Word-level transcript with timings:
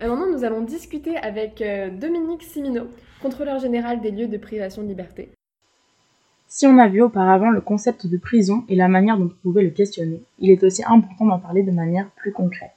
Euh, 0.00 0.08
maintenant, 0.08 0.30
nous 0.30 0.44
allons 0.44 0.60
discuter 0.60 1.16
avec 1.16 1.60
euh, 1.60 1.90
Dominique 1.90 2.44
Simino, 2.44 2.84
contrôleur 3.20 3.58
général 3.58 4.00
des 4.00 4.12
lieux 4.12 4.28
de 4.28 4.36
privation 4.36 4.82
de 4.82 4.88
liberté. 4.88 5.30
Si 6.46 6.66
on 6.66 6.78
a 6.78 6.88
vu 6.88 7.02
auparavant 7.02 7.50
le 7.50 7.60
concept 7.60 8.06
de 8.06 8.16
prison 8.16 8.64
et 8.68 8.76
la 8.76 8.88
manière 8.88 9.18
dont 9.18 9.26
on 9.26 9.42
pouvait 9.42 9.64
le 9.64 9.70
questionner, 9.70 10.22
il 10.38 10.50
est 10.50 10.62
aussi 10.62 10.82
important 10.86 11.26
d'en 11.26 11.40
parler 11.40 11.64
de 11.64 11.72
manière 11.72 12.08
plus 12.10 12.32
concrète. 12.32 12.70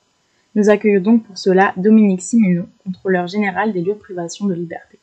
Nous 0.55 0.69
accueillons 0.69 0.99
donc 0.99 1.23
pour 1.23 1.37
cela 1.37 1.73
Dominique 1.77 2.21
Simino, 2.21 2.63
contrôleur 2.83 3.27
général 3.27 3.71
des 3.71 3.81
lieux 3.81 3.93
de 3.93 3.99
privation 3.99 4.47
de 4.47 4.55
liberté. 4.55 4.97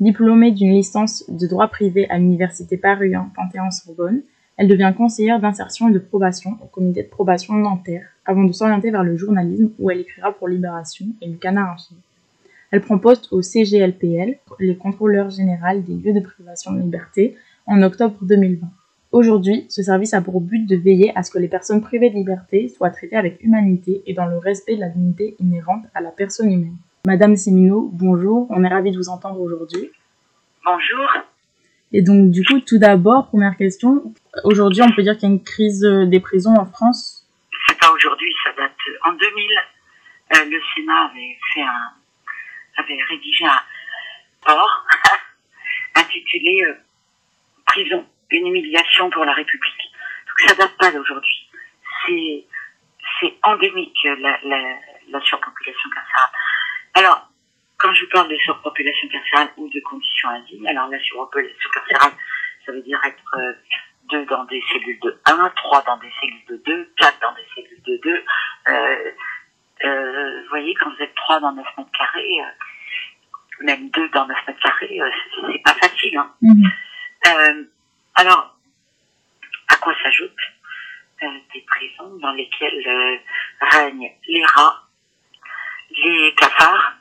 Diplômée 0.00 0.50
d'une 0.52 0.72
licence 0.72 1.22
de 1.28 1.46
droit 1.46 1.68
privé 1.68 2.08
à 2.08 2.18
l'université 2.18 2.76
Paris 2.76 3.14
1 3.14 3.30
Panthéon-Sorbonne, 3.36 4.22
elle 4.56 4.68
devient 4.68 4.92
conseillère 4.96 5.40
d'insertion 5.40 5.88
et 5.88 5.92
de 5.92 5.98
probation 5.98 6.58
au 6.62 6.66
comité 6.66 7.02
de 7.02 7.08
probation 7.08 7.54
Nanterre, 7.54 8.06
avant 8.24 8.44
de 8.44 8.52
s'orienter 8.52 8.90
vers 8.90 9.04
le 9.04 9.16
journalisme 9.16 9.70
où 9.78 9.90
elle 9.90 10.00
écrira 10.00 10.32
pour 10.32 10.48
Libération 10.48 11.06
et 11.20 11.28
le 11.28 11.36
Canard 11.36 11.72
Infini. 11.72 12.00
Elle 12.70 12.80
prend 12.80 12.98
poste 12.98 13.32
au 13.32 13.42
CGLPL, 13.42 14.38
les 14.60 14.76
contrôleurs 14.76 15.30
généraux 15.30 15.80
des 15.80 15.94
lieux 15.94 16.12
de 16.12 16.20
privation 16.20 16.72
de 16.72 16.80
liberté, 16.80 17.36
en 17.66 17.82
octobre 17.82 18.16
2020. 18.22 18.66
Aujourd'hui, 19.12 19.66
ce 19.68 19.82
service 19.82 20.14
a 20.14 20.22
pour 20.22 20.40
but 20.40 20.66
de 20.66 20.76
veiller 20.76 21.12
à 21.14 21.22
ce 21.22 21.30
que 21.30 21.38
les 21.38 21.48
personnes 21.48 21.82
privées 21.82 22.08
de 22.08 22.14
liberté 22.14 22.68
soient 22.68 22.90
traitées 22.90 23.16
avec 23.16 23.42
humanité 23.42 24.02
et 24.06 24.14
dans 24.14 24.26
le 24.26 24.38
respect 24.38 24.76
de 24.76 24.80
la 24.80 24.88
dignité 24.88 25.36
inhérente 25.38 25.84
à 25.94 26.00
la 26.00 26.10
personne 26.10 26.50
humaine. 26.50 26.76
Madame 27.06 27.36
Simino, 27.36 27.90
bonjour, 27.92 28.46
on 28.48 28.64
est 28.64 28.68
ravi 28.68 28.90
de 28.90 28.96
vous 28.96 29.10
entendre 29.10 29.40
aujourd'hui. 29.40 29.90
Bonjour. 30.64 31.31
Et 31.92 32.02
donc, 32.02 32.30
du 32.30 32.44
coup, 32.44 32.60
tout 32.60 32.78
d'abord, 32.78 33.28
première 33.28 33.56
question. 33.56 34.14
Aujourd'hui, 34.44 34.82
on 34.82 34.92
peut 34.92 35.02
dire 35.02 35.14
qu'il 35.14 35.28
y 35.28 35.32
a 35.32 35.34
une 35.34 35.44
crise 35.44 35.82
des 35.82 36.20
prisons 36.20 36.54
en 36.56 36.66
France? 36.66 37.26
C'est 37.68 37.78
pas 37.78 37.90
aujourd'hui, 37.92 38.32
ça 38.44 38.50
date 38.56 38.72
en 39.04 39.12
2000. 39.12 39.18
Euh, 40.34 40.44
le 40.46 40.60
Sénat 40.74 41.10
avait 41.10 41.38
fait 41.52 41.62
un, 41.62 41.92
avait 42.78 42.98
rédigé 43.10 43.44
un 43.44 43.60
rapport 44.40 44.86
intitulé 45.94 46.64
euh, 46.64 46.74
Prison 47.66 48.06
une 48.32 48.46
humiliation 48.46 49.10
pour 49.10 49.24
la 49.24 49.32
République. 49.34 49.92
Donc 50.26 50.48
ça 50.48 50.54
date 50.54 50.76
pas 50.78 50.90
d'aujourd'hui. 50.90 51.48
C'est 52.06 52.44
c'est 53.20 53.34
endémique 53.42 53.98
la, 54.04 54.38
la, 54.44 54.58
la 55.08 55.20
surpopulation 55.20 55.90
carcérale. 55.90 56.30
Alors 56.94 57.28
quand 57.82 57.92
je 57.94 58.06
parle 58.06 58.28
de 58.28 58.36
surpopulation 58.36 59.08
carcérale 59.08 59.50
ou 59.56 59.68
de 59.68 59.80
conditions 59.80 60.28
indignes, 60.28 60.68
alors 60.68 60.88
la 60.88 61.00
surpopulation 61.00 61.70
carcérale, 61.74 62.12
ça 62.64 62.72
veut 62.72 62.82
dire 62.82 63.00
être 63.04 63.36
euh, 63.38 63.52
deux 64.08 64.24
dans 64.26 64.44
des 64.44 64.62
cellules 64.72 65.00
de 65.00 65.20
1, 65.24 65.50
trois 65.56 65.82
dans 65.82 65.96
des 65.96 66.10
cellules 66.20 66.44
de 66.48 66.56
2, 66.64 66.92
quatre 66.96 67.18
dans 67.20 67.34
des 67.34 67.44
cellules 67.54 67.82
de 67.82 67.96
2. 68.04 68.24
Euh, 68.68 69.10
euh, 69.84 70.42
vous 70.42 70.48
voyez, 70.50 70.74
quand 70.74 70.90
vous 70.90 71.02
êtes 71.02 71.14
trois 71.16 71.40
dans 71.40 71.52
9 71.52 71.66
mètres 71.76 71.90
carrés, 71.98 72.40
euh, 72.40 73.64
même 73.64 73.90
deux 73.90 74.08
dans 74.10 74.26
9 74.26 74.36
mètres 74.46 74.60
carrés, 74.62 75.00
euh, 75.00 75.10
c'est 75.50 75.62
pas 75.62 75.74
facile. 75.74 76.16
Hein. 76.16 76.32
Mhm. 76.40 76.70
Euh, 77.26 77.64
alors, 78.14 78.56
à 79.68 79.76
quoi 79.76 79.92
s'ajoutent 80.04 80.30
euh, 81.24 81.26
des 81.52 81.62
prisons 81.62 82.16
dans 82.18 82.32
lesquelles 82.32 82.86
euh, 82.86 83.16
règnent 83.60 84.12
les 84.28 84.44
rats, 84.44 84.82
les 85.90 86.32
cafards 86.36 86.94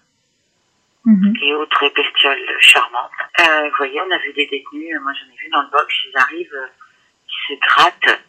Mhm. 1.04 1.34
et 1.42 1.56
autres 1.56 1.92
bestioles 1.96 2.58
charmantes. 2.60 3.01
Euh, 3.40 3.70
vous 3.70 3.78
voyez, 3.78 4.00
on 4.02 4.12
a 4.12 4.18
vu 4.18 4.34
des 4.34 4.48
détenus, 4.48 4.96
euh, 4.96 5.00
moi 5.00 5.14
j'en 5.14 5.32
ai 5.32 5.38
vu 5.38 5.50
dans 5.50 5.62
le 5.62 5.70
box, 5.70 5.94
ils 6.08 6.18
arrivent, 6.18 6.54
euh, 6.54 6.68
ils 7.28 7.56
se 7.56 7.60
grattent, 7.60 8.22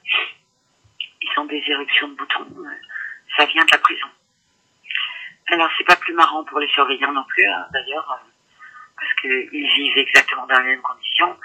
ils 1.21 1.39
ont 1.39 1.45
des 1.45 1.63
éruptions 1.67 2.09
de 2.09 2.15
boutons, 2.15 2.47
euh, 2.59 2.71
ça 3.37 3.45
vient 3.47 3.65
de 3.65 3.71
la 3.73 3.79
prison. 3.79 4.07
Alors 5.49 5.71
c'est 5.77 5.85
pas 5.85 5.97
plus 5.97 6.15
marrant 6.15 6.45
pour 6.45 6.61
les 6.61 6.69
surveillants 6.69 7.13
non 7.13 7.25
plus, 7.25 7.47
hein, 7.47 7.67
d'ailleurs, 7.73 8.21
parce 8.97 9.13
qu'ils 9.21 9.49
vivent 9.51 9.99
exactement 9.99 10.47
dans 10.47 10.59
les 10.61 10.71
mêmes 10.71 10.83
conditions. 10.83 11.37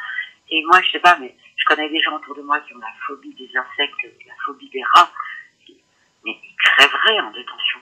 Et 0.50 0.64
moi, 0.64 0.82
je 0.82 0.92
sais 0.92 1.00
pas, 1.00 1.18
mais 1.18 1.36
je 1.58 1.66
connais 1.66 1.90
des 1.90 2.00
gens 2.00 2.16
autour 2.16 2.36
de 2.36 2.42
moi 2.42 2.60
qui 2.62 2.74
ont 2.74 2.80
la 2.80 2.94
phobie 3.06 3.34
des 3.34 3.50
insectes, 3.58 4.08
la 4.26 4.34
phobie 4.46 4.70
des 4.70 4.84
rats, 4.84 5.12
mais 6.24 6.40
ils 6.42 6.56
crèveraient 6.58 7.20
en 7.20 7.32
détention. 7.32 7.80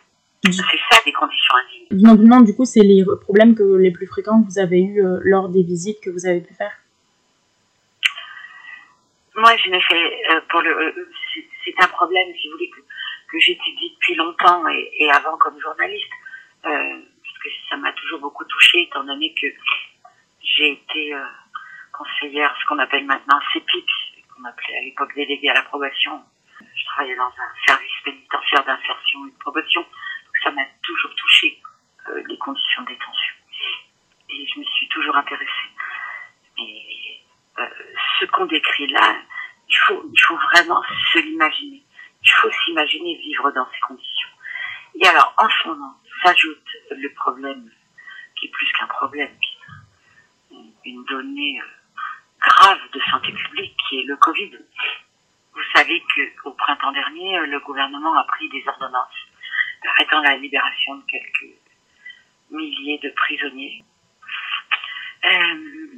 C'est 0.51 0.79
ça 0.91 1.01
des 1.05 1.11
conditions 1.11 1.55
indignes. 1.55 1.87
Me 2.11 2.15
demande, 2.17 2.45
du 2.45 2.55
coup, 2.55 2.65
c'est 2.65 2.81
les 2.83 3.03
problèmes 3.21 3.55
que 3.55 3.63
les 3.77 3.91
plus 3.91 4.07
fréquents 4.07 4.41
que 4.41 4.47
vous 4.47 4.59
avez 4.59 4.81
eus 4.81 5.03
euh, 5.03 5.19
lors 5.23 5.49
des 5.49 5.63
visites 5.63 5.99
que 6.01 6.09
vous 6.09 6.25
avez 6.25 6.41
pu 6.41 6.53
faire? 6.53 6.71
Moi, 9.35 9.51
je 9.57 9.69
n'ai 9.69 9.81
fait 9.81 10.31
euh, 10.31 10.41
pour 10.49 10.61
le. 10.61 10.69
euh, 10.71 11.09
c'est- 11.33 11.43
un 11.83 11.87
problème, 11.87 12.27
si 12.39 12.47
vous 12.47 12.53
voulez, 12.53 12.69
que, 12.69 12.79
que 12.79 13.39
j'étudie 13.39 13.91
depuis 13.95 14.15
longtemps 14.15 14.65
et, 14.69 14.89
et 14.97 15.11
avant 15.11 15.35
comme 15.37 15.59
journaliste, 15.59 16.09
parce 16.63 17.37
que 17.43 17.49
ça 17.69 17.75
m'a 17.75 17.91
toujours 17.91 18.19
beaucoup 18.21 18.45
touchée, 18.45 18.83
étant 18.83 19.03
donné 19.03 19.33
que 19.39 19.47
j'ai 20.41 20.71
été 20.71 21.13
conseillère, 21.91 22.55
ce 22.61 22.65
qu'on 22.67 22.79
appelle 22.79 23.05
maintenant 23.05 23.39
CEPIC, 23.51 23.85
qu'on 24.33 24.45
appelait 24.45 24.77
à 24.77 24.81
l'époque 24.83 25.13
déléguée 25.15 25.49
à 25.49 25.53
la 25.55 25.63
probation. 25.63 26.21
Je 26.61 26.85
travaillais 26.85 27.15
dans 27.17 27.23
un 27.27 27.51
service 27.67 27.91
pénitentiaire 28.05 28.63
d'insertion 28.65 29.27
et 29.27 29.31
de 29.31 29.37
probation, 29.39 29.81
donc 29.81 29.89
ça 30.45 30.51
m'a 30.51 30.63
toujours 30.83 31.13
touchée 31.15 31.61
euh, 32.07 32.23
les 32.29 32.37
conditions 32.37 32.83
de 32.83 32.87
détention. 32.89 33.35
Et 34.29 34.47
je 34.47 34.59
me 34.59 34.63
suis 34.65 34.87
toujours 34.89 35.15
intéressée. 35.17 35.69
Mais 36.57 37.21
euh, 37.59 37.67
ce 38.19 38.25
qu'on 38.25 38.45
décrit 38.45 38.87
là, 38.87 39.15
il 39.67 39.75
faut, 39.87 40.05
il 40.13 40.21
faut 40.21 40.37
vraiment 40.53 40.81
se 41.11 41.19
l'imaginer. 41.19 41.83
Il 42.23 42.31
faut 42.31 42.51
s'imaginer 42.63 43.15
vivre 43.17 43.51
dans 43.51 43.67
ces 43.71 43.79
conditions. 43.81 44.29
Et 45.01 45.07
alors, 45.07 45.33
en 45.37 45.49
ce 45.49 45.67
moment, 45.67 45.95
s'ajoute 46.23 46.67
le 46.91 47.09
problème, 47.13 47.69
qui 48.35 48.45
est 48.45 48.49
plus 48.49 48.71
qu'un 48.73 48.87
problème, 48.87 49.35
une- 50.85 51.03
donnée 51.05 51.59
euh, 51.61 51.65
grave 52.39 52.79
de 52.93 52.99
santé 53.11 53.31
publique, 53.31 53.75
qui 53.89 53.99
est 53.99 54.03
le 54.03 54.15
Covid. 54.17 54.51
Vous 55.53 55.61
savez 55.75 56.03
qu'au 56.41 56.51
printemps 56.51 56.91
dernier, 56.91 57.39
le 57.45 57.59
gouvernement 57.59 58.15
a 58.17 58.23
pris 58.25 58.47
des 58.49 58.63
ordonnances 58.67 59.24
arrêtant 59.87 60.21
la 60.21 60.37
libération 60.37 60.95
de 60.95 61.03
quelques 61.05 61.55
milliers 62.51 62.99
de 62.99 63.09
prisonniers. 63.09 63.83
Euh, 65.25 65.89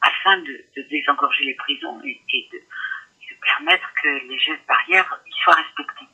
afin 0.00 0.38
de, 0.38 0.64
de 0.76 0.82
désengorger 0.88 1.44
les 1.44 1.54
prisons 1.54 2.00
et, 2.04 2.20
et 2.32 2.48
de, 2.52 2.58
de 2.58 3.40
permettre 3.40 3.92
que 4.02 4.08
les 4.28 4.38
gestes 4.38 4.66
barrières 4.66 5.20
y 5.26 5.32
soient 5.42 5.54
respectés. 5.54 6.06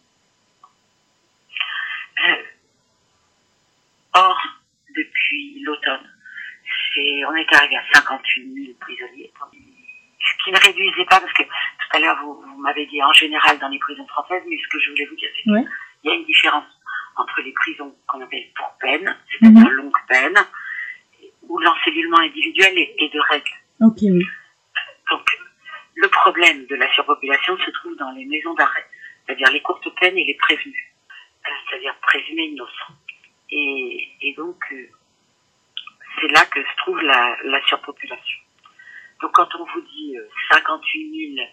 Euh, 2.29 2.43
or, 4.15 4.39
depuis 4.95 5.61
l'automne, 5.61 6.11
on 7.29 7.35
est 7.37 7.55
arrivé 7.55 7.77
à 7.77 7.85
58 7.95 8.55
000 8.55 8.77
prisonniers, 8.81 9.33
ce 10.21 10.45
qui 10.45 10.50
ne 10.50 10.59
réduisait 10.59 11.05
pas, 11.05 11.21
parce 11.21 11.33
que 11.33 11.45
tout 11.45 11.97
à 11.97 11.99
l'heure 12.00 12.19
vous, 12.23 12.41
vous 12.41 12.59
m'avez 12.59 12.87
dit 12.87 13.03
en 13.03 13.12
général 13.12 13.59
dans 13.59 13.69
les 13.69 13.79
prisons 13.79 14.06
françaises, 14.09 14.43
mais 14.49 14.56
ce 14.56 14.69
que 14.69 14.81
je 14.81 14.91
voulais 14.91 15.06
vous 15.06 15.17
dire, 15.17 15.31
c'est 15.37 15.43
qu'il 15.43 15.71
y 16.05 16.11
a 16.11 16.15
une 16.15 16.25
différence 16.25 16.67
entre 17.17 17.41
les 17.43 17.53
prisons 17.53 17.95
qu'on 18.06 18.21
appelle 18.21 18.47
pour 18.56 18.77
c'est-à-dire 19.41 19.71
longue 19.71 19.93
peine, 20.09 20.38
où 21.49 21.59
l'encellulement 21.59 22.19
individuel 22.19 22.76
est, 22.78 22.94
est 22.99 23.12
de 23.12 23.21
règle. 23.21 23.50
Oui. 23.81 24.26
Donc, 25.10 25.26
le 25.94 26.09
problème 26.09 26.66
de 26.66 26.76
la 26.76 26.93
surpopulation 26.94 27.56
se 27.59 27.71
trouve 27.71 27.97
dans 27.97 28.10
les 28.12 28.25
maisons 28.26 28.54
d'arrêt, 28.54 28.87
c'est-à-dire 29.26 29.50
les 29.50 29.62
courtes 29.62 29.88
peines 29.99 30.16
et 30.19 30.25
les 30.25 30.34
prévenus, 30.34 30.84
Euh, 31.47 31.50
c'est-à-dire 31.71 31.94
présumés 32.03 32.47
innocents. 32.47 32.97
Et, 33.50 34.09
et 34.21 34.34
donc, 34.34 34.60
euh, 34.72 34.88
c'est 36.20 36.28
là 36.28 36.44
que 36.47 36.60
se 36.60 36.76
trouve 36.78 37.00
la, 37.00 37.37
la 37.44 37.60
surpopulation. 37.66 38.41
Donc, 39.22 39.32
quand 39.32 39.49
on 39.55 39.65
vous 39.65 39.81
dit 39.81 40.16
euh, 40.19 40.28
58 40.53 41.34
000 41.37 41.49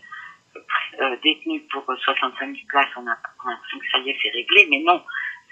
euh, 1.01 1.15
détenus 1.23 1.63
pour 1.71 1.89
euh, 1.89 1.95
65 1.97 2.45
000 2.45 2.67
places, 2.67 2.89
on 2.97 3.07
a 3.07 3.15
l'impression 3.45 3.79
que 3.79 3.89
ça 3.91 3.99
y 3.99 4.09
est, 4.09 4.17
c'est 4.21 4.29
réglé, 4.29 4.67
mais 4.69 4.79
non, 4.79 5.03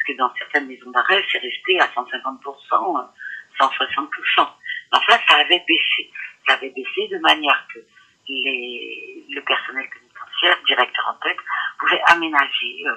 parce 0.04 0.18
que 0.18 0.18
dans 0.18 0.34
certaines 0.36 0.68
maisons 0.68 0.92
d'arrêt, 0.92 1.24
c'est 1.32 1.40
resté 1.40 1.80
à 1.80 1.88
150%, 1.88 3.00
euh, 3.00 3.04
160%. 3.60 4.48
Enfin, 4.92 5.20
ça 5.30 5.36
avait 5.38 5.64
baissé. 5.68 6.12
Ça 6.48 6.54
avait 6.54 6.70
baissé 6.70 7.08
de 7.10 7.18
manière 7.20 7.66
que 7.74 7.80
les, 8.28 9.24
le 9.30 9.42
personnel 9.42 9.88
pénitentiaire, 9.90 10.58
directeur 10.66 11.08
en 11.10 11.14
tête, 11.26 11.38
pouvait 11.80 12.02
aménager 12.08 12.84
euh, 12.86 12.96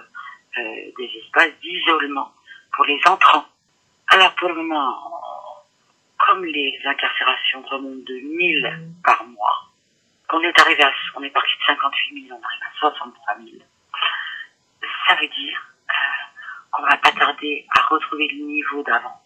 euh, 0.58 0.92
des 0.98 1.10
espaces 1.22 1.52
d'isolement 1.62 2.32
pour 2.74 2.84
les 2.86 3.00
entrants. 3.06 3.46
Alors 4.08 4.34
pour 4.34 4.48
le 4.48 4.54
moment, 4.54 4.96
comme 6.18 6.44
les 6.44 6.78
incarcérations 6.84 7.62
remontent 7.62 8.04
de 8.06 8.14
1000 8.14 8.78
par 9.04 9.24
mois, 9.24 9.64
qu'on 10.28 10.40
est 10.40 10.60
arrivé 10.60 10.82
à, 10.82 10.92
on 11.14 11.22
est 11.22 11.30
parti 11.30 11.52
de 11.60 11.64
58 11.66 12.28
000, 12.28 12.38
on 12.38 12.44
arrive 12.44 12.62
à 12.62 12.78
63 12.78 13.36
000, 13.44 13.58
ça 15.06 15.14
veut 15.14 15.28
dire 15.28 15.66
euh, 15.88 15.92
qu'on 16.72 16.82
va 16.82 16.96
pas 16.96 17.12
tarder 17.12 17.66
à 17.76 17.82
retrouver 17.82 18.28
le 18.28 18.44
niveau 18.44 18.82
d'avant. 18.82 19.20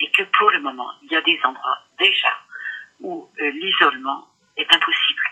Et 0.00 0.10
que 0.10 0.22
pour 0.24 0.50
le 0.50 0.60
moment, 0.60 0.90
il 1.02 1.12
y 1.12 1.16
a 1.16 1.22
des 1.22 1.38
endroits 1.56 1.78
déjà 1.98 2.32
où 3.00 3.28
euh, 3.40 3.50
l'isolement 3.50 4.28
est 4.56 4.66
impossible. 4.72 5.22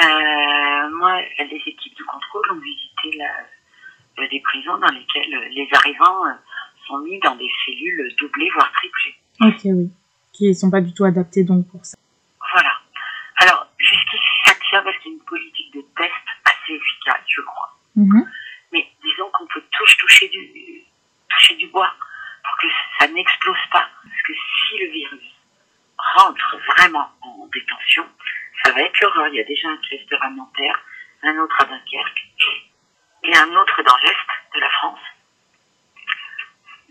Euh, 0.00 0.90
moi, 0.96 1.20
les 1.38 1.62
équipes 1.66 1.98
de 1.98 2.04
contrôle 2.04 2.44
ont 2.52 2.60
visité 2.60 3.18
la, 3.18 4.22
euh, 4.22 4.28
des 4.28 4.40
prisons 4.40 4.78
dans 4.78 4.90
lesquelles 4.90 5.50
les 5.50 5.68
arrivants 5.72 6.22
sont 6.86 6.98
mis 6.98 7.18
dans 7.20 7.34
des 7.36 7.50
cellules 7.64 8.14
doublées, 8.18 8.50
voire 8.50 8.70
triplées. 8.72 9.16
Ok, 9.40 9.60
oui. 9.64 9.90
Qui 10.32 10.48
ne 10.48 10.52
sont 10.52 10.70
pas 10.70 10.80
du 10.80 10.94
tout 10.94 11.04
adaptées 11.04 11.42
donc 11.42 11.68
pour 11.68 11.84
ça. 11.84 11.98
Voilà. 12.52 12.72
Alors, 13.40 13.66
jusqu'ici, 13.78 14.24
ça 14.44 14.54
tient 14.68 14.82
parce 14.82 14.96
qu'il 14.98 15.12
y 15.12 15.14
a 15.14 15.18
une 15.18 15.24
politique 15.24 15.74
de 15.74 15.80
test 15.96 16.12
assez 16.44 16.74
efficace, 16.74 17.22
je 17.26 17.40
crois. 17.42 17.76
Mhm. 17.96 18.30
Mais 18.72 18.86
disons 19.02 19.28
qu'on 19.32 19.46
peut 19.46 19.62
tous 19.70 19.96
toucher 19.96 20.28
du, 20.28 20.84
toucher 21.28 21.54
du 21.56 21.66
bois 21.68 21.92
que 22.58 22.66
ça 22.98 23.08
n'explose 23.08 23.66
pas. 23.72 23.88
Parce 24.02 24.22
que 24.22 24.32
si 24.34 24.78
le 24.78 24.90
virus 24.90 25.34
rentre 26.16 26.56
vraiment 26.74 27.10
en 27.22 27.46
détention, 27.52 28.06
ça 28.64 28.72
va 28.72 28.82
être 28.82 29.00
l'horreur. 29.00 29.28
Il 29.28 29.36
y 29.36 29.40
a 29.40 29.44
déjà 29.44 29.68
un 29.68 29.76
cluster 29.78 30.16
à 30.20 30.30
Nanterre, 30.30 30.80
un 31.22 31.38
autre 31.38 31.56
à 31.60 31.64
Dunkerque 31.64 32.26
et 33.24 33.36
un 33.36 33.56
autre 33.56 33.82
dans 33.82 33.96
l'est 33.98 34.54
de 34.54 34.60
la 34.60 34.70
France. 34.70 35.00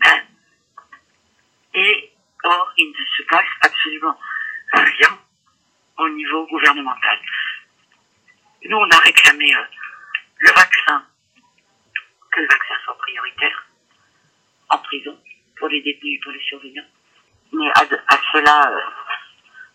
Ben, 0.00 0.26
et 1.74 2.12
or, 2.44 2.72
il 2.76 2.90
ne 2.90 3.04
se 3.04 3.22
passe 3.28 3.48
absolument 3.62 4.18
rien 4.74 5.18
au 5.98 6.08
niveau 6.10 6.46
gouvernemental. 6.46 7.18
Nous, 8.64 8.76
on 8.76 8.90
a 8.90 8.98
réclamé 8.98 9.54
euh, 9.54 9.64
le 10.38 10.52
vaccin, 10.52 11.04
que 12.30 12.40
le 12.40 12.46
vaccin 12.46 12.74
soit 12.84 12.98
prioritaire 12.98 13.66
en 14.68 14.78
prison 14.78 15.18
pour 15.58 15.68
les 15.68 15.82
détenus 15.82 16.16
et 16.16 16.20
pour 16.22 16.32
les 16.32 16.40
surveillants. 16.40 16.86
Mais 17.52 17.70
à, 17.70 18.16
cela, 18.32 18.70
euh, 18.70 18.80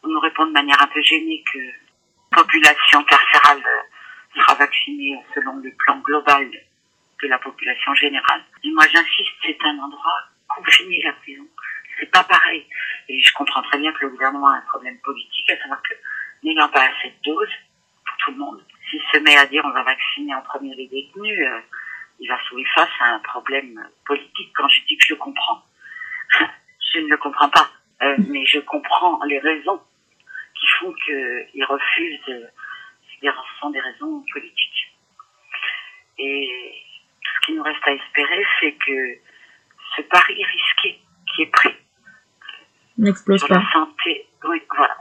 on 0.03 0.07
nous 0.09 0.19
répond 0.19 0.45
de 0.45 0.51
manière 0.51 0.81
un 0.81 0.87
peu 0.87 1.01
gênée 1.01 1.43
que 1.51 1.59
la 1.59 2.37
population 2.37 3.03
carcérale 3.03 3.63
euh, 3.65 4.39
sera 4.39 4.55
vaccinée 4.55 5.19
selon 5.33 5.57
le 5.57 5.71
plan 5.71 5.97
global 5.99 6.49
de 6.49 7.27
la 7.27 7.39
population 7.39 7.93
générale. 7.95 8.43
Et 8.63 8.71
moi, 8.71 8.85
j'insiste, 8.91 9.33
c'est 9.43 9.57
un 9.63 9.79
endroit 9.79 10.19
confiné, 10.47 11.01
la 11.03 11.13
prison. 11.13 11.45
C'est 11.99 12.11
pas 12.11 12.23
pareil. 12.23 12.65
Et 13.09 13.21
je 13.21 13.33
comprends 13.33 13.61
très 13.63 13.77
bien 13.77 13.91
que 13.93 14.05
le 14.05 14.09
gouvernement 14.09 14.47
a 14.47 14.57
un 14.57 14.61
problème 14.61 14.97
politique, 14.99 15.49
à 15.51 15.57
savoir 15.57 15.81
que 15.81 15.93
n'ayant 16.43 16.69
pas 16.69 16.83
assez 16.83 17.09
de 17.09 17.31
doses 17.31 17.53
pour 18.05 18.17
tout 18.17 18.31
le 18.31 18.37
monde, 18.37 18.63
s'il 18.89 19.01
se 19.11 19.17
met 19.17 19.37
à 19.37 19.45
dire 19.45 19.63
on 19.65 19.71
va 19.71 19.83
vacciner 19.83 20.33
en 20.35 20.41
premier 20.41 20.75
les 20.75 20.87
détenus, 20.87 21.39
euh, 21.39 21.59
il 22.19 22.27
va 22.27 22.37
se 22.37 22.63
face 22.75 22.89
à 22.99 23.15
un 23.15 23.19
problème 23.19 23.87
politique 24.05 24.51
quand 24.55 24.67
je 24.69 24.81
dis 24.85 24.97
que 24.97 25.05
je 25.05 25.15
comprends. 25.15 25.63
Je 26.93 26.99
ne 26.99 27.07
le 27.07 27.17
comprends 27.17 27.49
pas, 27.49 27.69
euh, 28.01 28.15
mais 28.29 28.45
je 28.45 28.59
comprends 28.59 29.19
les 29.25 29.39
raisons 29.39 29.81
qui 30.59 30.67
font 30.79 30.93
qu'ils 31.05 31.65
refusent, 31.65 32.29
euh, 32.29 32.47
ce 33.21 33.59
sont 33.59 33.69
des 33.69 33.79
raisons 33.79 34.23
politiques. 34.31 34.93
Et 36.19 36.83
ce 37.23 37.45
qui 37.45 37.53
nous 37.53 37.63
reste 37.63 37.81
à 37.85 37.93
espérer, 37.93 38.43
c'est 38.59 38.73
que 38.73 39.17
ce 39.95 40.01
pari 40.03 40.33
risqué 40.33 40.99
qui 41.33 41.41
est 41.43 41.51
pris 41.51 41.73
n'explose 42.97 43.45
pas. 43.47 43.55
la 43.55 43.71
santé, 43.71 44.27
oui, 44.47 44.61
voilà. 44.75 44.95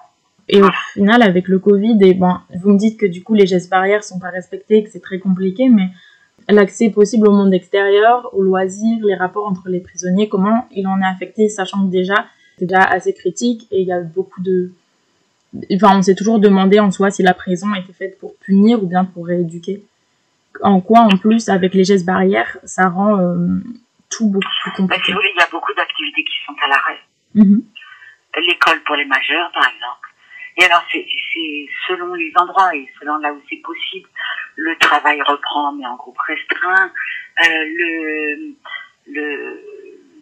Et 0.48 0.62
au 0.62 0.70
final, 0.92 1.22
avec 1.22 1.48
le 1.48 1.58
Covid, 1.58 1.98
et 2.02 2.14
bon, 2.14 2.36
vous 2.62 2.72
me 2.72 2.78
dites 2.78 2.98
que 2.98 3.06
du 3.06 3.22
coup 3.22 3.34
les 3.34 3.46
gestes 3.46 3.70
barrières 3.70 4.02
sont 4.02 4.18
pas 4.18 4.30
respectés, 4.30 4.82
que 4.82 4.90
c'est 4.90 5.02
très 5.02 5.18
compliqué, 5.18 5.68
mais 5.68 5.88
l'accès 6.52 6.90
possible 6.90 7.26
au 7.28 7.32
monde 7.32 7.52
extérieur, 7.54 8.30
aux 8.34 8.42
loisirs, 8.42 9.04
les 9.04 9.14
rapports 9.14 9.46
entre 9.46 9.68
les 9.68 9.80
prisonniers, 9.80 10.28
comment 10.28 10.66
il 10.72 10.86
en 10.86 11.00
est 11.00 11.06
affecté, 11.06 11.48
sachant 11.48 11.86
que 11.86 11.90
déjà 11.90 12.26
c'est 12.58 12.66
déjà 12.66 12.82
assez 12.84 13.14
critique 13.14 13.66
et 13.70 13.80
il 13.80 13.86
y 13.86 13.92
a 13.92 14.00
beaucoup 14.00 14.40
de, 14.42 14.70
enfin, 15.74 15.98
on 15.98 16.02
s'est 16.02 16.14
toujours 16.14 16.38
demandé 16.38 16.78
en 16.80 16.90
soi 16.90 17.10
si 17.10 17.22
la 17.22 17.34
prison 17.34 17.74
était 17.74 17.92
faite 17.92 18.18
pour 18.18 18.36
punir 18.36 18.82
ou 18.82 18.86
bien 18.86 19.04
pour 19.04 19.26
rééduquer. 19.26 19.82
En 20.62 20.80
quoi, 20.80 21.00
en 21.00 21.16
plus, 21.16 21.48
avec 21.48 21.72
les 21.74 21.82
gestes 21.84 22.04
barrières, 22.04 22.58
ça 22.64 22.88
rend 22.88 23.18
euh, 23.18 23.48
tout 24.10 24.28
beaucoup 24.28 24.46
plus 24.62 24.70
Ben, 24.70 24.74
si 24.74 24.82
compliqué. 24.82 25.12
vous 25.12 25.18
voulez, 25.18 25.32
il 25.34 25.40
y 25.40 25.42
a 25.42 25.48
beaucoup 25.50 25.72
d'activités 25.74 26.22
qui 26.24 26.34
sont 26.46 26.54
à 26.64 26.68
l'arrêt. 26.68 27.00
Mhm. 27.34 27.62
L'école 28.46 28.82
pour 28.84 28.96
les 28.96 29.06
majeurs, 29.06 29.50
par 29.54 29.64
exemple. 29.64 30.11
Et 30.58 30.64
alors, 30.64 30.82
c'est 30.90 31.06
selon 31.88 32.14
les 32.14 32.32
endroits 32.36 32.74
et 32.74 32.88
selon 33.00 33.16
là 33.18 33.32
où 33.32 33.42
c'est 33.48 33.62
possible. 33.62 34.08
Le 34.56 34.76
travail 34.78 35.20
reprend, 35.22 35.72
mais 35.72 35.86
en 35.86 35.96
groupe 35.96 36.18
restreint. 36.18 36.92
Euh, 37.44 37.64
le, 37.64 38.54
le, 39.06 39.60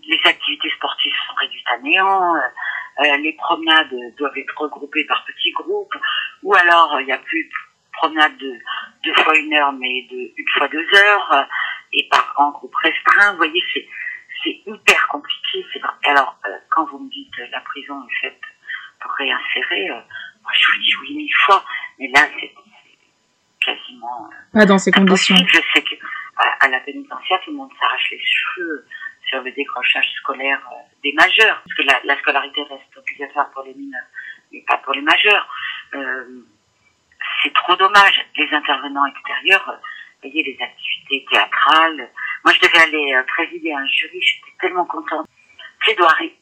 les 0.07 0.21
activités 0.25 0.71
sportives 0.77 1.15
sont 1.27 1.35
réduites 1.35 1.69
à 1.69 1.79
néant. 1.79 2.37
Euh, 2.37 3.17
les 3.19 3.33
promenades 3.33 3.95
doivent 4.19 4.37
être 4.37 4.55
regroupées 4.57 5.05
par 5.05 5.25
petits 5.25 5.53
groupes. 5.53 5.95
Ou 6.43 6.55
alors, 6.55 7.01
il 7.01 7.07
n'y 7.07 7.13
a 7.13 7.19
plus 7.19 7.45
de 7.45 7.51
promenade 7.93 8.37
de 8.39 8.55
deux 9.05 9.15
fois 9.15 9.37
une 9.37 9.53
heure, 9.55 9.73
mais 9.73 10.07
de 10.11 10.33
une 10.37 10.49
fois 10.57 10.69
deux 10.69 10.87
heures. 10.95 11.47
et 11.93 12.09
par 12.11 12.33
en 12.37 12.51
groupe 12.51 12.75
restreint. 12.77 13.33
Vous 13.33 13.39
voyez, 13.39 13.63
c'est 13.75 13.87
c'est 14.43 14.63
hyper 14.67 15.09
compliqué. 15.09 15.67
Alors, 16.05 16.39
euh, 16.47 16.57
quand 16.71 16.85
vous 16.87 16.99
me 16.99 17.11
dites 17.11 17.37
la 17.51 17.61
prison 17.61 18.03
est 18.07 18.27
faite 18.27 18.41
pour 19.01 19.13
réinsérer, 19.13 19.91
euh, 19.91 20.01
je 20.61 20.67
vous 20.67 20.83
dis 20.83 20.95
oui 21.03 21.15
mille 21.17 21.35
fois, 21.45 21.65
mais 21.99 22.09
là 22.09 22.29
c'est 22.39 22.53
quasiment 23.65 24.29
euh, 24.31 24.59
Pas 24.59 24.67
dans 24.67 24.79
ces 24.79 24.91
conditions. 24.91 25.37
Je 25.37 25.61
sais 25.75 25.83
que 25.83 25.95
à, 26.61 26.69
la 26.69 26.81
pénitentiaire, 26.81 27.41
tout 27.45 27.51
le 27.51 27.57
monde 27.57 27.71
s'arrache 27.79 28.11
les 28.11 28.21
cheveux 28.23 28.87
sur 29.29 29.43
le 29.43 29.53
décrochage 29.53 30.11
scolaire 30.21 30.61
euh, 30.73 30.77
des 31.03 31.13
majeurs, 31.13 31.63
parce 31.63 31.75
que 31.75 31.83
la, 31.83 32.01
la 32.05 32.19
scolarité 32.19 32.63
reste 32.63 32.97
obligatoire 32.97 33.51
pour 33.51 33.65
les 33.65 33.75
mineurs, 33.75 34.07
mais 34.53 34.65
pas 34.67 34.79
pour 34.79 34.95
les 34.95 35.03
majeurs. 35.03 35.49
Euh, 35.95 36.47
c'est 37.43 37.53
trop 37.53 37.77
dommage. 37.77 38.25
Les 38.37 38.49
intervenants 38.53 39.05
extérieurs, 39.07 39.65
vous 39.67 40.31
voyez, 40.31 40.43
les 40.43 40.59
activités 40.63 41.27
théâtrales. 41.31 42.11
Moi, 42.45 42.55
je 42.55 42.61
devais 42.61 42.79
aller 42.79 43.23
présider 43.27 43.73
un 43.73 43.87
jury, 43.87 44.21
j'étais 44.21 44.57
tellement 44.61 44.87
contente. 44.87 45.27
Plaidoirie 45.81 46.35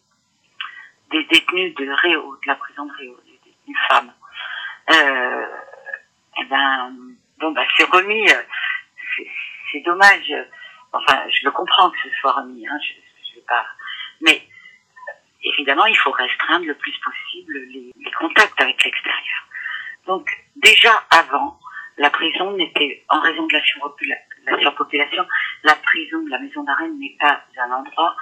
des 1.11 1.25
détenus 1.25 1.75
de 1.75 1.91
Réau, 1.91 2.37
de 2.43 2.49
la 2.49 2.55
prison 2.56 2.87
de 2.87 2.93
Réau, 2.93 3.17
des 3.25 3.38
détenus 3.44 3.79
femmes. 3.88 4.12
Euh, 4.91 5.47
eh 6.41 6.44
ben, 6.44 6.93
bon, 7.38 7.53
bah, 7.53 7.65
c'est 7.77 7.77
remis. 7.90 8.31
euh, 8.31 8.43
c'est- 9.17 9.81
dommage. 9.85 10.32
Enfin, 10.93 11.23
je 11.31 11.44
le 11.44 11.50
comprends 11.52 11.90
que 11.90 11.99
ce 12.02 12.11
soit 12.20 12.32
remis. 12.32 12.67
Hein, 12.67 12.79
je, 12.82 12.94
je 13.31 13.35
vais 13.37 13.44
pas. 13.46 13.64
Mais 14.20 14.43
évidemment, 15.44 15.87
il 15.87 15.96
faut 15.96 16.11
restreindre 16.11 16.67
le 16.67 16.75
plus 16.75 16.94
possible 16.99 17.58
les, 17.70 17.93
contacts 18.19 18.61
avec 18.61 18.82
l'extérieur. 18.82 19.44
Donc, 20.06 20.29
déjà 20.56 21.05
avant, 21.11 21.58
la 21.99 22.11
prison 22.11 22.52
n'était, 22.56 23.05
en 23.08 23.20
raison 23.20 23.46
de 23.46 23.52
la, 23.52 23.61
surpopula- 23.61 24.19
la 24.46 24.58
surpopulation, 24.58 25.26
la 25.62 25.75
prison, 25.76 26.25
la 26.29 26.38
maison 26.38 26.64
d'arrêt 26.64 26.88
n'est 26.88 27.17
pas 27.20 27.44
un 27.58 27.70
endroit 27.70 28.17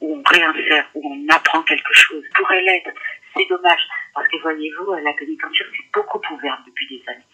où 0.00 0.16
on 0.16 0.22
réinsère, 0.28 0.86
où 0.94 1.12
on 1.12 1.28
apprend 1.34 1.62
quelque 1.62 1.92
chose. 1.92 2.24
Pourrait 2.34 2.62
l'être. 2.62 2.90
C'est 3.34 3.48
dommage. 3.48 3.80
Parce 4.14 4.28
que 4.28 4.40
voyez-vous, 4.42 4.94
la 4.94 5.12
pénitentiaire, 5.12 5.66
c'est 5.72 5.90
beaucoup 5.92 6.20
ouvert 6.34 6.62
depuis 6.66 6.86
des 6.88 7.02
années. 7.08 7.24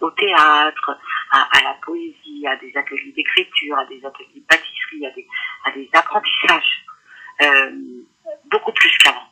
Au 0.00 0.10
théâtre, 0.12 0.98
à, 1.30 1.62
la 1.62 1.74
poésie, 1.84 2.46
à 2.46 2.56
des 2.56 2.72
ateliers 2.76 3.12
d'écriture, 3.12 3.78
à 3.78 3.84
des 3.86 4.04
ateliers 4.04 4.40
de 4.40 4.46
pâtisserie, 4.46 5.06
à 5.64 5.70
des, 5.72 5.88
apprentissages. 5.92 6.84
Euh, 7.42 7.70
beaucoup 8.50 8.72
plus 8.72 8.96
qu'avant. 8.98 9.28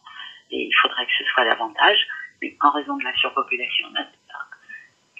Et 0.50 0.68
il 0.68 0.74
faudrait 0.82 1.06
que 1.06 1.12
ce 1.18 1.24
soit 1.32 1.44
davantage. 1.44 1.98
Mais 2.40 2.56
en 2.60 2.70
raison 2.70 2.96
de 2.96 3.04
la 3.04 3.14
surpopulation, 3.14 3.86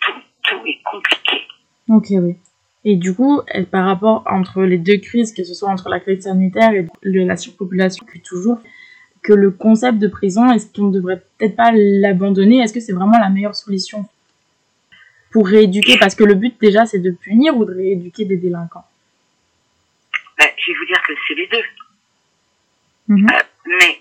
tout, 0.01 0.13
tout 0.43 0.67
est 0.67 0.83
compliqué. 0.83 1.47
Ok, 1.89 2.07
oui. 2.11 2.37
Et 2.85 2.97
du 2.97 3.15
coup, 3.15 3.41
par 3.71 3.85
rapport 3.85 4.25
entre 4.27 4.63
les 4.63 4.79
deux 4.79 4.99
crises, 4.99 5.33
que 5.33 5.45
ce 5.45 5.55
soit 5.55 5.69
entre 5.69 5.89
la 5.89 6.01
crise 6.01 6.25
sanitaire 6.25 6.73
et 6.73 6.87
la 7.03 7.37
surpopulation, 7.37 8.05
que 8.05 8.19
toujours, 8.19 8.61
que 9.23 9.33
le 9.33 9.51
concept 9.51 9.99
de 9.99 10.09
prison, 10.09 10.51
est-ce 10.53 10.73
qu'on 10.73 10.89
ne 10.89 10.93
devrait 10.93 11.23
peut-être 11.39 11.57
pas 11.57 11.71
l'abandonner? 11.73 12.59
Est-ce 12.61 12.73
que 12.73 12.81
c'est 12.81 12.93
vraiment 12.93 13.19
la 13.19 13.29
meilleure 13.31 13.55
solution 13.55 14.09
pour 15.31 15.47
rééduquer? 15.47 15.97
Parce 15.99 16.15
que 16.15 16.25
le 16.25 16.35
but 16.35 16.61
déjà, 16.61 16.87
c'est 16.87 16.99
de 16.99 17.11
punir 17.13 17.57
ou 17.57 17.65
de 17.65 17.73
rééduquer 17.73 18.25
des 18.25 18.37
délinquants. 18.37 18.85
Ben, 20.39 20.49
je 20.59 20.73
vais 20.73 20.79
vous 20.79 20.87
dire 20.87 21.03
que 21.07 21.13
c'est 21.29 21.35
les 21.35 21.47
deux. 21.47 21.65
Mhm. 23.09 23.27
Euh, 23.33 23.39
mais, 23.67 24.01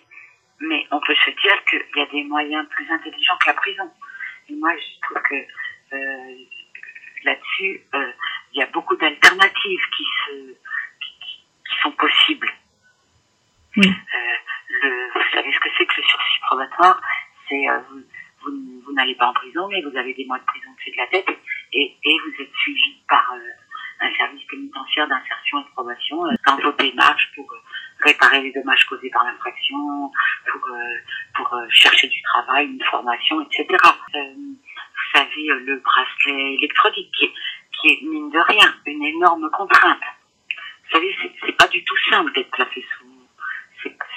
mais 0.61 0.85
on 0.91 0.99
peut 0.99 1.15
se 1.15 1.29
dire 1.31 1.63
qu'il 1.69 1.81
y 1.97 2.01
a 2.01 2.05
des 2.11 2.23
moyens 2.23 2.65
plus 2.69 2.89
intelligents 2.89 3.37
que 3.43 3.49
la 3.49 3.53
prison. 3.53 3.89
Et 4.49 4.55
moi, 4.55 4.71
je 4.75 5.01
trouve 5.07 5.21
que 5.29 5.35
euh, 5.95 6.35
là-dessus, 7.25 7.81
euh, 7.93 8.11
il 8.53 8.59
y 8.59 8.63
a 8.63 8.67
beaucoup 8.73 8.95
d'alternatives 8.95 9.81
qui, 9.95 10.03
se, 10.03 10.31
qui, 11.01 11.11
qui- 11.21 11.43
qui 11.69 11.81
sont 11.83 11.91
possibles. 11.91 12.49
Oui. 13.77 13.87
Euh, 13.87 14.37
vous 15.13 15.21
savez 15.33 15.51
ce 15.53 15.59
que 15.59 15.69
c'est 15.77 15.85
que 15.85 16.01
le 16.01 16.03
sursis 16.03 16.39
probatoire 16.41 17.01
C'est 17.49 17.69
euh, 17.69 17.79
vous, 18.43 18.93
n'allez 18.93 19.15
pas 19.15 19.27
en 19.27 19.33
prison, 19.33 19.67
mais 19.69 19.81
vous 19.81 19.95
avez 19.95 20.13
des 20.13 20.25
mois 20.25 20.39
de 20.39 20.45
prison 20.45 20.71
dessus 20.77 20.91
de 20.91 20.97
la 20.97 21.07
tête 21.07 21.29
et, 21.73 21.97
vous 22.03 22.43
êtes 22.43 22.53
suivi 22.53 22.97
par 23.07 23.33
euh, 23.33 23.39
un 24.01 24.13
service 24.15 24.43
pénitentiaire 24.49 25.07
d'insertion 25.07 25.59
et 25.59 25.63
de 25.63 25.69
probation 25.69 26.25
euh, 26.25 26.33
dans 26.47 26.57
vos 26.57 26.71
démarches 26.73 27.31
pour 27.35 27.51
euh, 27.51 27.57
réparer 28.01 28.41
les 28.41 28.51
dommages 28.51 28.85
causés 28.85 29.09
par 29.09 29.23
l'infraction, 29.23 30.11
pour, 30.51 31.53
euh, 31.53 31.65
chercher 31.69 32.07
du 32.07 32.21
travail, 32.23 32.67
une 32.67 32.83
formation, 32.83 33.41
etc. 33.41 33.65
Vous 34.13 35.17
savez, 35.19 35.47
le 35.47 35.77
bracelet 35.79 36.53
électronique 36.55 37.11
qui 37.17 37.25
est, 37.25 37.33
qui 37.73 37.87
est, 37.89 38.01
mine 38.03 38.29
de 38.29 38.39
rien, 38.39 38.73
une 38.85 39.03
énorme 39.03 39.49
contrainte. 39.51 40.01
Vous 40.57 40.91
savez, 40.91 41.15
c'est 41.45 41.57
pas 41.57 41.67
du 41.67 41.83
tout 41.83 41.97
simple 42.09 42.31
d'être 42.33 42.51
placé 42.51 42.85
sous. 42.97 43.10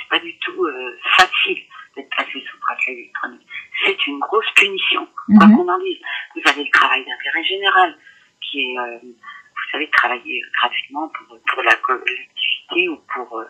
C'est 0.05 0.19
pas 0.19 0.25
du 0.25 0.37
tout 0.39 0.65
euh, 0.65 0.99
facile 1.17 1.63
d'être 1.97 2.11
placé 2.11 2.45
sous 2.51 2.59
bracelet 2.61 2.93
électronique. 2.95 3.47
C'est 3.85 4.07
une 4.07 4.19
grosse 4.21 4.51
punition, 4.55 5.07
quoi 5.37 5.47
Mhm. 5.47 5.57
qu'on 5.57 5.69
en 5.69 5.79
dise. 5.79 5.99
Vous 6.35 6.43
avez 6.51 6.65
le 6.65 6.71
travail 6.71 7.05
d'intérêt 7.05 7.45
général, 7.45 7.97
qui 8.41 8.73
est, 8.73 8.79
euh, 8.79 8.99
vous 9.03 9.71
savez, 9.73 9.89
travailler 9.91 10.43
gratuitement 10.61 11.09
pour, 11.09 11.39
pour 11.47 11.63
la 11.63 11.75
collectivité 11.77 12.89
ou 12.89 12.97
pour, 13.15 13.39
euh, 13.39 13.45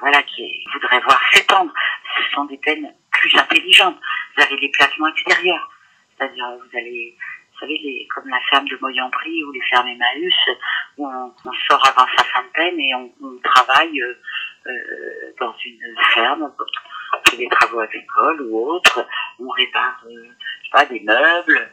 voilà, 0.00 0.22
qui 0.22 0.64
voudrait 0.72 1.00
voir 1.00 1.20
s'étendre. 1.32 1.72
Ce 2.16 2.30
sont 2.34 2.44
des 2.44 2.58
peines 2.58 2.92
plus 3.12 3.36
intelligentes. 3.36 3.98
Vous 4.36 4.42
avez 4.42 4.56
les 4.56 4.70
placements 4.70 5.08
extérieurs, 5.08 5.70
c'est-à-dire 6.16 6.46
vous 6.58 6.78
allez, 6.78 7.16
vous 7.52 7.58
savez, 7.60 7.78
les, 7.78 8.06
comme 8.14 8.28
la 8.28 8.40
ferme 8.48 8.68
de 8.68 8.78
Moyambry 8.80 9.44
ou 9.44 9.52
les 9.52 9.60
fermes 9.68 9.88
Emmaüs, 9.88 10.34
où 10.96 11.06
on, 11.08 11.34
on 11.44 11.52
sort 11.68 11.84
avant 11.88 12.06
sa 12.16 12.24
fin 12.24 12.42
de 12.42 12.48
peine 12.48 12.80
et 12.80 12.94
on, 12.94 13.12
on 13.22 13.36
travaille 13.42 14.00
euh, 14.00 14.14
euh, 14.66 15.32
dans 15.40 15.54
une 15.64 15.78
ferme, 16.14 16.50
on 16.52 17.30
fait 17.30 17.36
des 17.36 17.48
travaux 17.48 17.80
agricoles 17.80 18.42
ou 18.42 18.58
autres, 18.70 19.06
on 19.38 19.48
répare, 19.48 20.02
euh, 20.06 20.10
je 20.12 20.64
sais 20.66 20.70
pas, 20.72 20.86
des 20.86 21.00
meubles. 21.00 21.70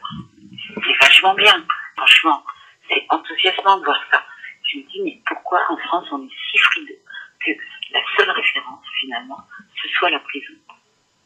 C'est 0.74 0.98
vachement 1.06 1.34
bien, 1.34 1.64
franchement. 1.96 2.42
C'est 2.88 3.04
enthousiasmant 3.10 3.78
de 3.78 3.84
voir 3.84 4.00
ça. 4.10 4.22
Je 4.64 4.78
me 4.78 4.82
dis, 4.84 5.00
mais 5.04 5.18
pourquoi 5.26 5.60
en 5.68 5.76
France 5.76 6.06
on 6.12 6.22
est 6.24 6.30
si 6.50 6.58
frileux 6.58 6.98
que 7.44 7.50
la 7.92 8.00
seule 8.16 8.30
référence, 8.30 8.84
finalement, 9.00 9.38
ce 9.82 9.88
soit 9.90 10.10
la 10.10 10.20
prison? 10.20 10.54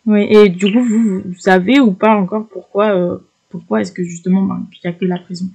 Oui, 0.07 0.27
et 0.31 0.49
du 0.49 0.73
coup, 0.73 0.83
vous, 0.83 1.21
vous 1.25 1.39
savez 1.39 1.79
ou 1.81 1.93
pas 1.93 2.11
encore 2.11 2.49
pourquoi, 2.49 2.91
euh, 2.91 3.19
pourquoi 3.51 3.81
est-ce 3.81 3.93
que 3.93 4.03
justement, 4.03 4.43
ben, 4.43 4.67
il 4.73 4.81
n'y 4.89 4.95
a 4.95 4.99
que 4.99 5.05
la 5.05 5.19
prison? 5.19 5.47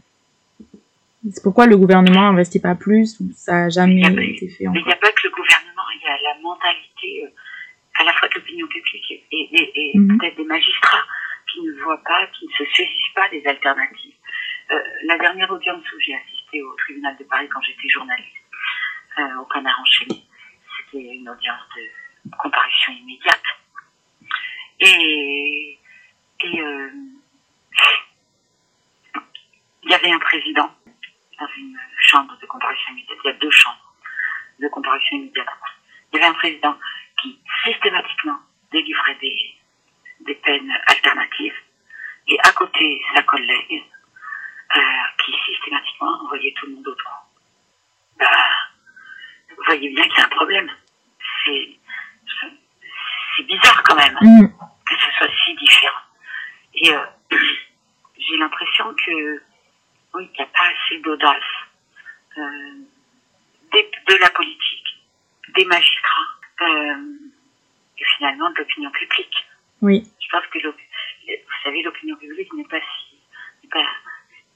C'est 1.34 1.44
pourquoi 1.44 1.66
le 1.66 1.76
gouvernement 1.76 2.22
n'investit 2.32 2.62
pas 2.62 2.76
plus 2.76 3.20
ou 3.20 3.30
ça 3.36 3.54
n'a 3.54 3.70
jamais 3.70 4.02
été 4.30 4.48
fait 4.48 4.66
Mais 4.68 4.80
il 4.80 4.86
n'y 4.86 4.92
encore? 4.92 4.94
a 4.94 4.96
pas 4.96 5.12
que 5.12 5.28
le 5.28 5.30
gouvernement, 5.32 5.67
la 6.22 6.36
mentalité 6.42 7.24
euh, 7.26 7.30
à 8.00 8.04
la 8.04 8.14
fois 8.14 8.28
de 8.30 8.36
l'opinion 8.36 8.68
publique 8.68 9.12
et, 9.12 9.24
et, 9.32 9.72
et 9.76 9.98
Mhm. 9.98 10.18
peut-être 10.18 10.36
des 10.38 10.46
magistrats 10.46 11.04
qui 11.52 11.62
ne 11.62 11.72
voient 11.82 12.04
pas, 12.04 12.28
qui 12.28 12.46
ne 12.48 12.52
se 12.66 12.72
saisissent 12.76 13.14
pas 13.16 13.28
des 13.30 13.46
alternatives. 13.48 14.14
Euh, 14.72 14.84
la 15.04 15.18
dernière 15.18 15.50
audience 15.52 15.84
où 15.94 16.00
j'ai 16.00 16.14
assisté 16.16 16.62
au 16.62 16.74
tribunal 16.76 17.16
de 17.18 17.24
Paris 17.24 17.48
quand 17.50 17.62
j'étais 17.62 17.88
journaliste, 17.90 18.36
euh, 19.20 19.36
au 19.38 19.46
canard 19.46 19.80
enchaîné, 19.80 20.24
c'était 20.78 21.16
une 21.16 21.28
audience 21.30 21.62
de 21.76 22.36
comparution 22.38 22.94
immédiate. 22.94 23.44
Et, 24.80 25.80
et 26.44 26.62
euh, 26.62 26.90
il 29.84 29.92
y 29.92 29.94
avait 29.94 30.12
un 30.12 30.20
président 30.20 30.70
dans 31.40 31.48
une 31.58 31.78
chambre 32.00 32.38
de 32.40 32.46
comparution 32.46 32.94
immédiate. 32.94 33.18
Il 33.24 33.28
y 33.28 33.32
a 33.32 33.38
deux 33.38 33.52
chambres 33.52 33.94
de 34.60 34.68
comparution 34.68 35.18
immédiate. 35.18 35.48
Il 36.14 36.20
y 36.20 36.24
avait 36.24 36.30
un 36.30 36.34
président 36.34 36.78
qui 37.22 37.40
systématiquement 37.64 38.40
délivrait 38.72 39.16
des, 39.22 39.56
des 40.22 40.36
peines 40.36 40.72
alternatives 40.88 41.56
et 42.28 42.40
à 42.42 42.52
côté 42.52 43.02
sa 43.16 43.24
collègue 43.24 43.84
euh, 44.76 44.80
qui 45.24 45.34
systématiquement 45.46 46.20
envoyait 46.24 46.54
tout 46.58 46.66
le 46.68 46.74
monde 46.76 46.88
au 46.88 46.96
trou. 46.96 47.14
Bah, 48.20 48.50
vous 49.50 49.64
voyez 49.66 49.90
bien 49.90 50.04
qu'il 50.08 50.18
y 50.18 50.22
a 50.22 50.26
un 50.26 50.30
problème. 50.30 50.70
C'est 51.46 51.78
c'est 53.36 53.44
bizarre 53.44 53.84
quand 53.84 53.96
même 53.96 54.18
Mhm. 54.22 54.50
que 54.86 54.96
ce 54.96 55.12
soit 55.18 55.30
si 55.46 55.56
différent. 55.56 56.02
Et 56.74 56.92
euh, 56.94 57.06
j'ai 58.18 58.38
l'impression 58.38 58.94
que 58.96 59.42
oui, 60.16 60.30
il 60.34 60.38
n'y 60.38 60.42
a 60.42 60.46
pas 60.48 60.66
assez 60.66 61.00
d'audace 61.02 61.44
euh, 62.38 62.74
des- 63.72 63.92
de 64.08 64.16
la 64.16 64.30
politique, 64.32 64.88
des 65.50 65.66
magistrats 65.66 66.28
euh, 66.62 67.04
et 67.98 68.04
finalement 68.18 68.50
de 68.52 68.56
l'opinion 68.58 68.92
publique. 68.92 69.46
Oui, 69.82 70.04
Je 70.20 70.30
pense 70.30 70.46
que 70.48 70.60
l'op- 70.60 70.76
vous 71.28 71.64
savez, 71.64 71.84
l'opinion 71.84 72.16
publique 72.18 72.52
n'est 72.54 72.64
pas 72.68 72.80
si 72.80 73.16
n'est 73.64 73.70
pas, 73.70 73.86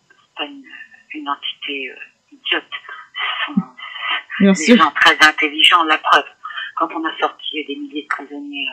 c'est 0.09 0.35
pas 0.35 0.45
une, 0.45 0.65
une 1.13 1.29
entité 1.29 1.91
euh, 1.91 1.95
idiote. 2.31 2.71
Ce 3.13 3.53
sont 3.53 3.61
bien 4.51 4.59
des 4.59 4.65
sûr. 4.65 4.77
gens 4.77 4.91
très 4.91 5.17
intelligents, 5.27 5.83
la 5.83 5.97
preuve. 5.97 6.25
Quand 6.75 6.89
on 6.93 7.03
a 7.05 7.17
sorti 7.19 7.63
des 7.65 7.75
milliers 7.75 8.03
de 8.03 8.07
prisonniers 8.07 8.67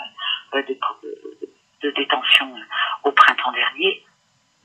euh, 0.54 0.62
de, 0.62 0.68
de- 1.02 1.38
de 1.82 1.90
détention 1.92 2.54
euh, 2.56 2.61
au 3.08 3.12
printemps 3.12 3.52
dernier, 3.52 4.04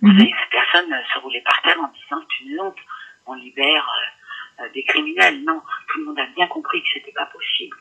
vous 0.01 0.09
Mhm. 0.09 0.19
savez, 0.19 0.35
personne 0.51 0.89
ne 0.89 0.97
se 1.13 1.19
roulait 1.19 1.41
par 1.45 1.61
terre 1.61 1.79
en 1.79 1.87
disant 1.89 2.21
c'est 2.29 2.43
une 2.45 2.59
honte, 2.59 2.77
on 3.25 3.33
libère 3.35 3.87
euh, 4.59 4.63
euh, 4.63 4.69
des 4.73 4.83
criminels. 4.83 5.43
Non, 5.43 5.61
tout 5.89 5.99
le 5.99 6.05
monde 6.05 6.19
a 6.19 6.25
bien 6.35 6.47
compris 6.47 6.81
que 6.81 6.87
c'était 6.93 7.11
pas 7.13 7.25
possible. 7.27 7.77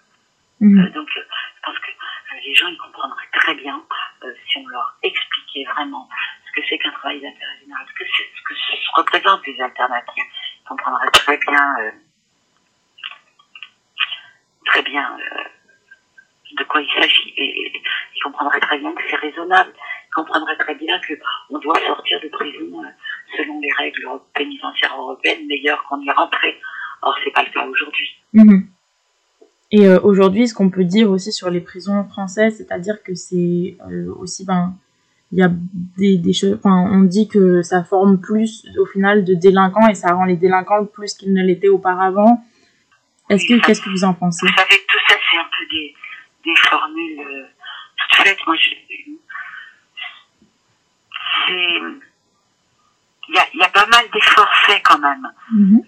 Mhm. 0.60 0.78
Euh, 0.78 0.90
donc, 0.90 1.08
euh, 1.16 1.20
je 1.56 1.60
pense 1.62 1.78
que 1.78 1.90
euh, 1.90 2.38
les 2.44 2.54
gens 2.54 2.68
ils 2.68 2.78
comprendraient 2.78 3.28
très 3.32 3.54
bien 3.54 3.82
euh, 4.24 4.32
si 4.48 4.58
on 4.58 4.66
leur 4.68 4.96
expliquait 5.02 5.64
vraiment 5.74 6.08
ce 6.46 6.60
que 6.60 6.66
c'est 6.68 6.78
qu'un 6.78 6.92
travail 6.92 7.20
d'intérêt 7.20 7.58
général, 7.60 7.86
ce 7.88 7.94
que, 7.98 8.08
ce 8.08 8.42
que 8.44 8.54
ce 8.54 9.00
représente 9.00 9.46
les 9.46 9.60
alternatives. 9.60 10.24
Ils 10.60 10.68
comprendraient 10.68 11.10
très 11.10 11.38
bien, 11.38 11.76
euh, 11.80 11.90
très 14.66 14.82
bien 14.82 15.18
euh, 15.18 15.42
de 16.58 16.64
quoi 16.64 16.80
il 16.82 16.90
s'agit 16.92 17.34
et, 17.36 17.66
et 17.66 17.72
ils 18.16 18.22
comprendraient 18.22 18.60
très 18.60 18.78
bien 18.78 18.92
que 18.94 19.02
c'est 19.08 19.16
raisonnable. 19.16 19.72
Ils 20.08 20.14
comprendraient 20.14 20.56
très 20.58 20.74
bien 20.74 20.98
que 21.00 21.14
on 21.50 21.58
doit 21.58 21.78
sortir 21.86 22.20
de 22.20 22.28
prison 22.28 22.84
euh, 22.84 22.88
selon 23.36 23.60
les 23.60 23.72
règles 23.72 24.06
pénitentiaires 24.34 24.96
européennes 24.96 25.46
meilleures 25.46 25.82
qu'on 25.84 26.00
y 26.02 26.10
rentrait. 26.10 26.60
Or, 27.02 27.16
c'est 27.24 27.30
pas 27.32 27.42
le 27.42 27.50
cas 27.50 27.64
aujourd'hui. 27.66 28.16
Mhm. 28.34 28.68
Et 29.74 29.86
euh, 29.88 29.98
aujourd'hui, 30.02 30.46
ce 30.48 30.54
qu'on 30.54 30.68
peut 30.68 30.84
dire 30.84 31.10
aussi 31.10 31.32
sur 31.32 31.48
les 31.48 31.60
prisons 31.60 32.04
françaises, 32.04 32.58
c'est-à-dire 32.58 33.02
que 33.02 33.14
c'est 33.14 33.76
euh, 33.90 34.12
aussi, 34.18 34.44
ben, 34.44 34.74
il 35.32 35.38
y 35.38 35.42
a 35.42 35.50
des, 35.96 36.18
des 36.18 36.34
choses, 36.34 36.58
enfin, 36.58 36.90
on 36.92 37.00
dit 37.04 37.26
que 37.26 37.62
ça 37.62 37.82
forme 37.82 38.20
plus 38.20 38.66
au 38.78 38.84
final 38.84 39.24
de 39.24 39.32
délinquants 39.32 39.88
et 39.88 39.94
ça 39.94 40.12
rend 40.12 40.26
les 40.26 40.36
délinquants 40.36 40.84
plus 40.84 41.14
qu'ils 41.14 41.32
ne 41.32 41.42
l'étaient 41.42 41.70
auparavant. 41.70 42.44
Est-ce 43.30 43.46
que, 43.46 43.58
qu'est-ce 43.64 43.80
que 43.80 43.88
vous 43.88 44.04
en 44.04 44.12
pensez? 44.12 44.46
Vous 44.46 44.52
savez, 44.54 44.78
tout 44.86 44.98
ça, 45.08 45.14
c'est 45.30 45.38
un 45.38 45.44
peu 45.44 45.66
des, 45.70 45.94
des 46.44 46.56
formules 46.68 47.20
euh, 47.20 47.46
toutes 47.96 48.26
faites. 48.26 48.46
Moi, 48.46 48.56
je, 48.56 48.70
c'est, 51.48 51.78
il 53.28 53.34
y 53.34 53.38
a, 53.38 53.44
y 53.54 53.62
a 53.62 53.70
pas 53.70 53.86
mal 53.86 54.04
d'efforts 54.12 54.54
faits 54.66 54.82
quand 54.84 54.98
même. 54.98 55.26
Mhm. 55.50 55.82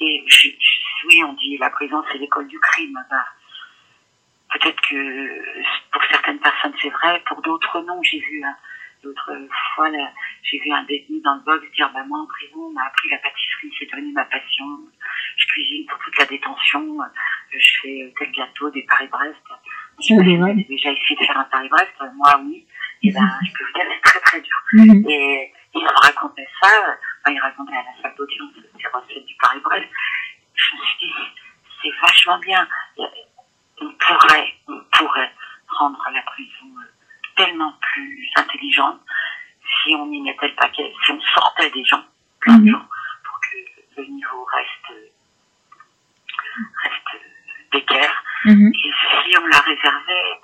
Et 0.00 0.24
je, 0.26 0.48
oui, 1.08 1.22
on 1.24 1.32
dit 1.34 1.56
la 1.58 1.70
prison, 1.70 2.02
c'est 2.10 2.18
l'école 2.18 2.48
du 2.48 2.58
crime. 2.60 2.98
Ben, 3.10 3.24
Peut-être 4.52 4.80
que 4.88 5.62
pour 5.90 6.02
certaines 6.10 6.38
personnes 6.38 6.74
c'est 6.80 6.90
vrai, 6.90 7.20
pour 7.26 7.42
d'autres 7.42 7.80
non. 7.82 8.00
J'ai 8.04 8.20
vu 8.20 8.42
l'autre 9.02 9.32
fois, 9.74 9.88
j'ai 10.44 10.58
vu 10.60 10.70
un 10.70 10.84
détenu 10.84 11.20
dans 11.22 11.34
le 11.34 11.40
box 11.40 11.64
dire 11.72 11.90
bah, 11.92 12.04
moi 12.06 12.20
en 12.20 12.26
prison, 12.26 12.58
on 12.68 12.70
m'a 12.72 12.84
appris 12.86 13.08
la 13.10 13.18
pâtisserie, 13.18 13.72
c'est 13.78 13.86
devenu 13.90 14.12
ma 14.12 14.24
passion. 14.26 14.64
Je 15.36 15.46
cuisine 15.48 15.86
pour 15.86 15.98
toute 15.98 16.16
la 16.18 16.26
détention, 16.26 16.98
je 17.50 17.80
fais 17.82 18.12
tel 18.16 18.30
gâteau, 18.32 18.70
des 18.70 18.84
Paris-Brest. 18.84 19.36
Je 20.00 20.14
adorable. 20.14 20.50
avez 20.52 20.64
déjà 20.64 20.90
essayé 20.92 21.16
de 21.20 21.24
faire 21.26 21.38
un 21.38 21.44
Paris-Brest, 21.44 21.92
moi 22.14 22.40
oui. 22.44 22.64
Et 23.02 23.10
ben, 23.12 23.28
je 23.44 23.52
peux 23.52 23.64
vous 23.64 23.72
dire, 23.72 23.84
c'est 23.92 24.00
très 24.02 24.20
très 24.20 24.40
dur. 24.40 24.56
Mhm. 24.74 25.04
Et 25.10 25.52
il 25.74 25.82
me 25.82 26.00
racontait 26.06 26.48
ça, 26.62 26.68
euh, 26.68 26.92
enfin, 27.24 27.34
il 27.34 27.40
racontait 27.40 27.74
à 27.74 27.82
la 27.82 28.02
salle 28.02 28.14
d'audience 28.16 28.52
ses 28.80 28.86
recettes 28.88 29.26
du 29.26 29.34
Paris-Brest. 29.40 29.88
Je 30.54 30.76
me 30.76 30.80
suis 30.84 30.98
dit, 31.08 31.12
c'est 31.82 31.90
vachement 32.00 32.38
bien. 32.38 32.66
On 33.80 33.90
pourrait, 33.90 34.54
on 34.68 34.80
pourrait 34.96 35.32
rendre 35.68 36.08
la 36.14 36.22
prison 36.22 36.66
euh, 36.78 36.86
tellement 37.36 37.74
plus 37.92 38.30
intelligente 38.36 39.00
si 39.82 39.94
on 39.96 40.10
y 40.12 40.20
mettait 40.22 40.48
le 40.48 40.54
paquet, 40.54 40.92
si 41.04 41.10
on 41.10 41.20
sortait 41.20 41.70
des 41.70 41.84
gens, 41.84 42.04
plein 42.40 42.58
de 42.58 42.64
Mhm. 42.66 42.70
gens, 42.70 42.86
pour 43.24 43.40
que 43.40 44.00
le 44.00 44.06
niveau 44.06 44.44
reste, 44.44 44.90
euh, 44.92 45.10
reste 46.84 47.14
euh, 47.14 47.18
d'équerre. 47.72 48.24
Mhm. 48.44 48.72
Et 48.74 48.78
si 48.80 49.38
on 49.38 49.46
la 49.46 49.58
réservait 49.58 50.40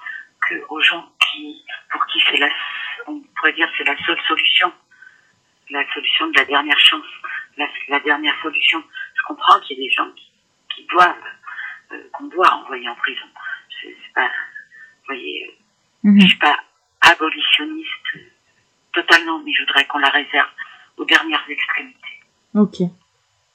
que 0.49 0.55
aux 0.69 0.81
gens 0.83 1.09
qui, 1.21 1.65
pour 1.91 2.05
qui 2.07 2.21
c'est 2.31 2.39
la, 2.39 2.49
on 3.07 3.21
pourrait 3.37 3.53
dire 3.53 3.71
c'est 3.79 3.85
la 3.85 3.97
seule 4.05 4.21
solution, 4.27 4.73
la 5.71 5.85
solution 5.95 6.27
de 6.29 6.39
la 6.39 6.45
dernière 6.45 6.79
chance, 6.79 7.07
la, 7.57 7.67
la 7.89 8.01
dernière 8.01 8.35
solution. 8.43 8.83
Je 9.15 9.23
comprends 9.27 9.61
qu'il 9.61 9.79
y 9.79 9.81
ait 9.83 9.89
des 9.89 9.93
gens 9.95 10.11
qui, 10.13 10.31
qui 10.75 10.87
doivent, 10.91 11.15
euh, 11.93 12.03
qu'on 12.13 12.27
doit 12.27 12.53
envoyer 12.55 12.89
en 12.89 12.95
prison. 12.97 13.27
C'est 13.83 13.95
pas, 14.15 14.27
vous 14.27 15.07
voyez, 15.07 15.47
euh, 15.47 15.57
Mhm. 16.03 16.21
je 16.23 16.27
suis 16.29 16.39
pas 16.39 16.57
abolitionniste 17.03 18.31
totalement, 18.93 19.39
mais 19.45 19.53
je 19.53 19.61
voudrais 19.65 19.85
qu'on 19.87 19.99
la 19.99 20.09
réserve 20.09 20.49
aux 20.97 21.05
dernières 21.05 21.45
extrémités. 21.49 22.21
Ok. 22.55 22.77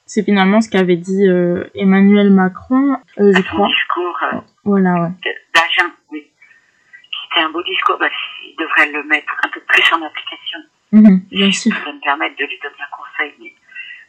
C'est 0.06 0.22
finalement 0.24 0.60
ce 0.60 0.70
qu'avait 0.70 0.96
dit 0.96 1.26
euh, 1.28 1.68
Emmanuel 1.74 2.30
Macron, 2.30 2.96
euh, 3.18 3.32
je 3.34 3.38
À 3.40 3.50
son 3.50 3.66
discours 3.66 4.18
euh, 4.32 4.36
Voilà, 4.64 4.94
ouais. 5.02 5.34
d'Agen, 5.54 5.90
oui, 6.12 6.22
qui 6.22 7.18
était 7.32 7.40
un 7.44 7.50
beau 7.50 7.62
discours, 7.64 7.98
bah, 7.98 8.08
il 8.44 8.54
devrait 8.56 8.92
le 8.92 9.02
mettre 9.04 9.32
un 9.44 9.48
peu 9.48 9.60
plus 9.60 9.92
en 9.92 10.02
application. 10.02 10.58
Mhm, 10.92 11.20
Bien 11.30 11.52
sûr. 11.52 11.72
Ça 11.74 11.92
me 11.92 12.00
permettre 12.00 12.36
de 12.36 12.44
lui 12.44 12.58
donner 12.62 12.74
un 12.80 12.96
conseil, 12.96 13.34
mais 13.40 13.54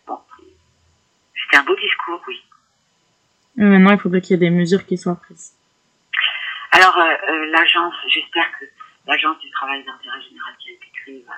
bon, 0.06 0.20
c'était 1.36 1.58
un 1.58 1.64
beau 1.64 1.76
discours, 1.76 2.22
oui. 2.28 2.42
maintenant, 3.56 3.92
il 3.92 4.00
faudrait 4.00 4.22
qu'il 4.22 4.32
y 4.32 4.34
ait 4.36 4.50
des 4.50 4.56
mesures 4.56 4.86
qui 4.86 4.98
soient 4.98 5.16
prises. 5.16 5.54
Alors, 6.72 6.98
euh, 6.98 7.16
euh, 7.30 7.46
l'agence, 7.48 7.96
j'espère 8.10 8.52
que 8.60 8.66
l'agence 9.08 9.40
du 9.40 9.50
travail 9.52 9.84
d'intérêt 9.84 10.22
général 10.22 10.54
qui 10.60 10.70
a 10.70 10.74
été 10.74 10.88
créée 10.94 11.26
va 11.28 11.34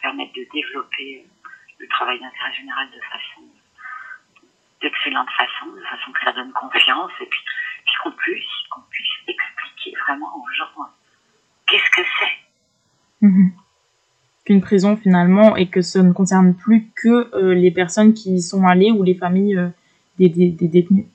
permettre 0.00 0.32
de 0.34 0.46
développer 0.52 1.26
le 1.78 1.88
travail 1.88 2.20
d'intérêt 2.20 2.54
général 2.54 2.88
de 2.90 3.00
façon 3.00 3.42
d'excellente 4.80 5.28
façon, 5.30 5.72
de 5.72 5.82
façon 5.82 6.12
que 6.12 6.20
ça 6.22 6.32
donne 6.32 6.52
confiance, 6.52 7.10
et 7.20 7.26
puis, 7.26 7.40
qu'on 8.02 8.12
puisse, 8.12 8.44
qu'on 8.70 8.82
puisse 8.90 9.08
expliquer 9.26 9.96
vraiment 10.06 10.30
aux 10.36 10.52
gens 10.52 10.68
qu'est-ce 11.66 11.90
que 11.90 12.06
c'est. 12.18 13.26
Mhm. 13.26 13.52
Qu'une 14.44 14.60
prison 14.60 14.96
finalement, 14.96 15.56
et 15.56 15.68
que 15.68 15.80
ça 15.80 16.02
ne 16.02 16.12
concerne 16.12 16.54
plus 16.54 16.90
que 16.94 17.34
euh, 17.34 17.54
les 17.54 17.70
personnes 17.70 18.12
qui 18.12 18.34
y 18.34 18.42
sont 18.42 18.66
allées 18.66 18.90
ou 18.90 19.02
les 19.02 19.14
familles 19.14 19.56
euh, 19.56 19.68
des, 20.18 20.28
des, 20.28 20.68
détenus. 20.68 21.06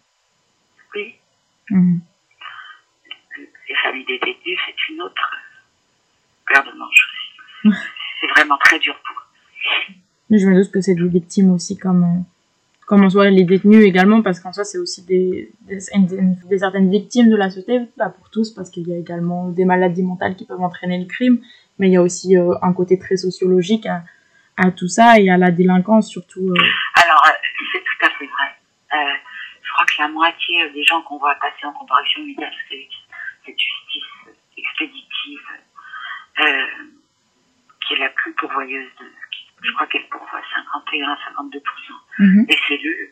Oui. 0.96 1.16
Mhm. 1.70 2.00
Les 3.38 3.76
familles 3.84 4.06
des 4.06 4.18
détenus, 4.18 4.60
c'est 4.66 4.94
une 4.94 5.02
autre 5.02 5.38
paire 6.48 6.64
de 6.64 6.78
manches 6.78 7.16
c'est 8.22 8.28
vraiment 8.36 8.58
très 8.58 8.80
dur 8.80 8.96
pour 9.06 9.22
eux. 9.22 9.94
Mais 10.30 10.40
je 10.40 10.48
me 10.48 10.56
doute 10.56 10.72
que 10.72 10.82
c'est 10.82 10.96
des 10.96 11.08
victimes 11.08 11.52
aussi 11.52 11.78
comme... 11.78 12.04
Euh, 12.04 12.22
comme 12.90 13.04
en 13.04 13.10
soit 13.12 13.30
les 13.30 13.44
détenus 13.44 13.86
également, 13.86 14.24
parce 14.24 14.40
qu'en 14.40 14.52
soi, 14.52 14.64
c'est 14.64 14.80
aussi 14.80 15.06
des, 15.06 15.52
des, 15.68 15.80
certaines 15.80 16.90
victimes 16.90 17.30
de 17.30 17.36
la 17.36 17.52
société, 17.52 17.82
pas 17.96 18.10
pour 18.10 18.32
tous, 18.32 18.50
parce 18.50 18.72
qu'il 18.72 18.88
y 18.88 18.94
a 18.94 18.98
également 18.98 19.50
des 19.50 19.64
maladies 19.64 20.02
mentales 20.02 20.36
qui 20.36 20.46
peuvent 20.46 20.60
entraîner 20.60 20.98
le 20.98 21.06
crime, 21.06 21.40
mais 21.80 21.88
il 21.88 21.94
y 21.94 21.98
a 21.98 22.02
aussi 22.02 22.38
euh, 22.38 22.54
un 22.62 22.74
côté 22.74 23.00
très 23.00 23.18
sociologique 23.18 23.86
à, 23.86 24.04
à, 24.58 24.72
tout 24.72 24.88
ça 24.88 25.20
et 25.20 25.30
à 25.30 25.38
la 25.38 25.50
délinquance 25.50 26.10
surtout. 26.10 26.50
Euh. 26.50 26.64
Alors, 27.04 27.26
euh, 27.26 27.32
c'est 27.72 27.80
tout 27.80 28.06
à 28.06 28.10
fait 28.10 28.28
vrai. 28.28 29.22
je 29.64 29.72
crois 29.72 29.86
que 29.86 30.02
la 30.02 30.08
moitié 30.10 30.70
des 30.72 30.84
gens 30.84 31.02
qu'on 31.02 31.18
voit 31.18 31.36
passer 31.36 31.66
en 31.66 31.72
comparution 31.72 32.22
immédiate, 32.22 32.54
c'est 32.70 32.88
cette 33.46 33.58
justice 33.58 34.04
expéditive 34.58 35.40
qui 37.88 37.94
est 37.96 37.98
la 37.98 38.10
plus 38.10 38.34
pourvoyeuse 38.34 38.90
de, 39.00 39.06
je 39.64 39.72
crois 39.74 39.88
qu'elle 39.88 40.08
pourvoit 40.10 40.42
51-52% 40.94 41.62
mhm. 42.20 42.46
des 42.46 42.58
cellules, 42.68 43.10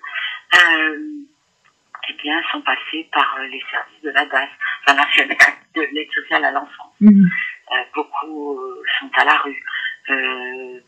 eh 2.10 2.14
bien, 2.22 2.42
sont 2.52 2.62
passées 2.62 3.10
par 3.12 3.38
les 3.50 3.62
services 3.70 4.02
de 4.04 4.10
la 4.12 4.26
DAS, 4.26 4.48
la 4.88 4.94
nationale 4.94 5.38
de 5.76 5.82
l'aide 5.94 6.12
sociale 6.14 6.46
à 6.46 6.52
l'enfance. 6.52 6.94
Mhm. 7.02 7.30
Euh, 7.72 7.84
beaucoup 7.94 8.58
euh, 8.60 8.84
sont 9.00 9.10
à 9.18 9.26
la 9.26 9.38
rue. 9.38 9.64
Euh, 10.10 10.80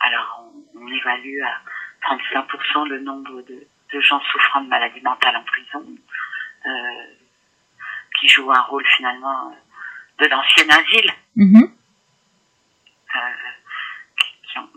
alors, 0.00 0.44
on, 0.74 0.80
on, 0.80 0.88
évalue 0.88 1.40
à 1.42 1.60
35% 2.14 2.88
le 2.88 3.00
nombre 3.00 3.42
de, 3.42 3.66
de, 3.92 4.00
gens 4.00 4.20
souffrant 4.20 4.60
de 4.62 4.68
maladies 4.68 5.00
mentales 5.00 5.36
en 5.36 5.44
prison, 5.44 5.84
qui 8.18 8.28
jouent 8.28 8.52
un 8.52 8.62
rôle 8.62 8.86
finalement 8.96 9.56
de 10.18 10.26
l'ancien 10.26 10.68
asile. 10.68 11.10
Mhm 11.36 11.70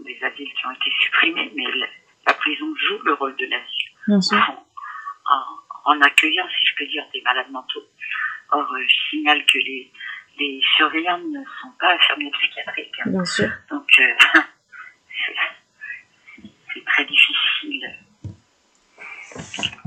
des 0.03 0.19
asiles 0.23 0.53
qui 0.53 0.67
ont 0.67 0.71
été 0.71 0.91
supprimés, 1.01 1.51
mais 1.55 1.65
la, 2.25 2.33
prison 2.33 2.73
joue 2.75 2.99
le 3.03 3.13
rôle 3.13 3.35
de 3.37 3.45
l'asile. 3.45 4.27
En, 5.85 6.01
accueillant, 6.01 6.47
si 6.47 6.65
je 6.65 6.75
peux 6.77 6.85
dire, 6.87 7.03
des 7.13 7.21
malades 7.21 7.49
mentaux. 7.51 7.83
Or, 8.51 8.67
je 8.77 9.09
signale 9.09 9.45
que 9.45 9.57
les, 9.57 9.91
les 10.39 10.61
surveillants 10.77 11.19
ne 11.19 11.43
sont 11.61 11.71
pas 11.79 11.93
infirmiers 11.93 12.31
psychiatriques. 12.31 12.93
Hein. 12.99 13.09
Bien 13.09 13.25
sûr. 13.25 13.49
Donc, 13.69 13.87
euh, 13.99 14.03
c'est 16.73 16.85
très 16.85 17.05
difficile. 17.05 17.83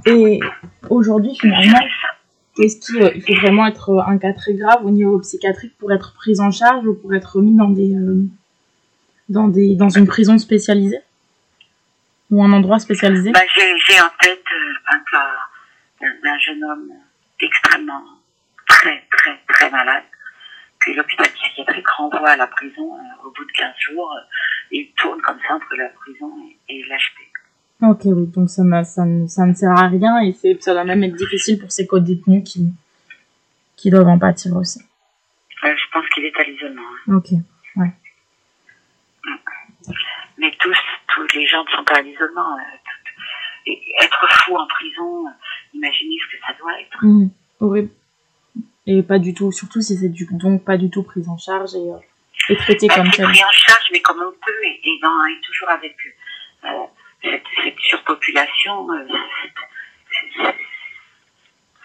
Et 0.06 0.40
aujourd'hui, 0.88 1.36
finalement, 1.38 1.80
est-ce 2.58 2.80
qu'il 2.80 3.02
euh, 3.02 3.20
faut 3.26 3.34
vraiment 3.34 3.66
être 3.66 4.04
un 4.06 4.18
cas 4.18 4.32
très 4.32 4.54
grave 4.54 4.84
au 4.84 4.90
niveau 4.90 5.18
psychiatrique 5.20 5.76
pour 5.78 5.92
être 5.92 6.14
pris 6.14 6.40
en 6.40 6.50
charge 6.50 6.86
ou 6.86 6.94
pour 6.94 7.14
être 7.14 7.40
mis 7.40 7.54
dans 7.56 7.68
des, 7.68 7.94
dans, 9.28 9.48
des, 9.48 9.74
dans 9.74 9.90
une 9.90 10.06
prison 10.06 10.38
spécialisée? 10.38 11.00
Ou 12.30 12.42
un 12.42 12.52
endroit 12.52 12.78
spécialisé? 12.78 13.30
Bah, 13.30 13.40
J'ai 13.54 14.00
en 14.00 14.10
tête 14.20 14.42
euh, 14.52 14.94
un 14.94 14.98
cas 15.10 15.28
d'un 16.00 16.38
jeune 16.38 16.64
homme 16.64 16.92
extrêmement, 17.40 18.02
très, 18.66 19.06
très, 19.10 19.38
très 19.48 19.70
malade, 19.70 20.02
que 20.86 20.92
l'hôpital 20.92 21.26
psychiatrique 21.34 21.88
renvoie 21.88 22.30
à 22.30 22.36
la 22.36 22.46
prison 22.46 22.94
euh, 22.94 23.26
au 23.26 23.30
bout 23.32 23.44
de 23.44 23.52
15 23.52 23.74
jours. 23.90 24.12
Euh, 24.12 24.20
il 24.70 24.90
tourne 24.96 25.20
comme 25.22 25.38
ça 25.46 25.54
entre 25.54 25.76
la 25.76 25.88
prison 25.88 26.32
et, 26.68 26.82
l'HP. 26.82 27.18
Ok, 27.82 28.00
oui, 28.06 28.26
donc 28.28 28.48
ça, 28.48 28.62
ça, 28.84 29.04
ne, 29.04 29.26
ça 29.26 29.44
ne 29.44 29.54
sert 29.54 29.70
à 29.70 29.88
rien 29.88 30.18
et 30.20 30.32
ça 30.60 30.72
doit 30.72 30.84
même 30.84 31.04
être 31.04 31.16
difficile 31.16 31.58
pour 31.58 31.70
ces 31.70 31.86
co-détenus 31.86 32.42
qui, 32.44 32.72
qui 33.76 33.90
doivent 33.90 34.08
en 34.08 34.18
pâtir 34.18 34.56
aussi. 34.56 34.80
je 35.62 35.90
pense 35.92 36.08
qu'il 36.08 36.24
est 36.24 36.40
à 36.40 36.44
l'isolement. 36.44 36.82
Hein. 37.08 37.16
Ok, 37.16 37.32
ouais 37.76 37.92
mais 40.38 40.52
tous, 40.58 40.76
tous 41.08 41.36
les 41.36 41.46
gens 41.46 41.64
ne 41.64 41.70
sont 41.70 41.84
pas 41.84 41.98
à 41.98 42.02
l'isolement. 42.02 42.56
Euh, 42.56 43.72
être 44.02 44.26
fou 44.30 44.56
en 44.56 44.66
prison, 44.66 45.26
euh, 45.26 45.30
imaginez 45.74 46.16
ce 46.20 46.36
que 46.36 46.42
ça 46.46 46.52
doit 46.58 46.80
être. 46.80 46.98
Mmh, 47.02 47.28
oui. 47.60 47.90
Et 48.86 49.02
pas 49.02 49.18
du 49.18 49.34
tout, 49.34 49.50
surtout 49.52 49.80
si 49.80 49.96
c'est 49.96 50.08
du, 50.08 50.26
donc 50.30 50.64
pas 50.64 50.76
du 50.76 50.90
tout 50.90 51.02
pris 51.02 51.22
en 51.28 51.36
charge 51.36 51.74
et, 51.74 51.90
euh, 51.90 52.56
traité 52.56 52.86
comme 52.88 53.10
tel. 53.10 53.26
pris 53.26 53.44
en 53.44 53.50
charge, 53.50 53.88
mais 53.92 54.00
comme 54.00 54.20
on 54.20 54.32
peut, 54.32 54.64
et, 54.64 54.80
et, 54.84 54.98
dans, 55.02 55.24
et 55.26 55.40
toujours 55.42 55.70
avec 55.70 55.96
cette, 57.22 57.42
cette, 57.62 57.78
surpopulation, 57.80 58.88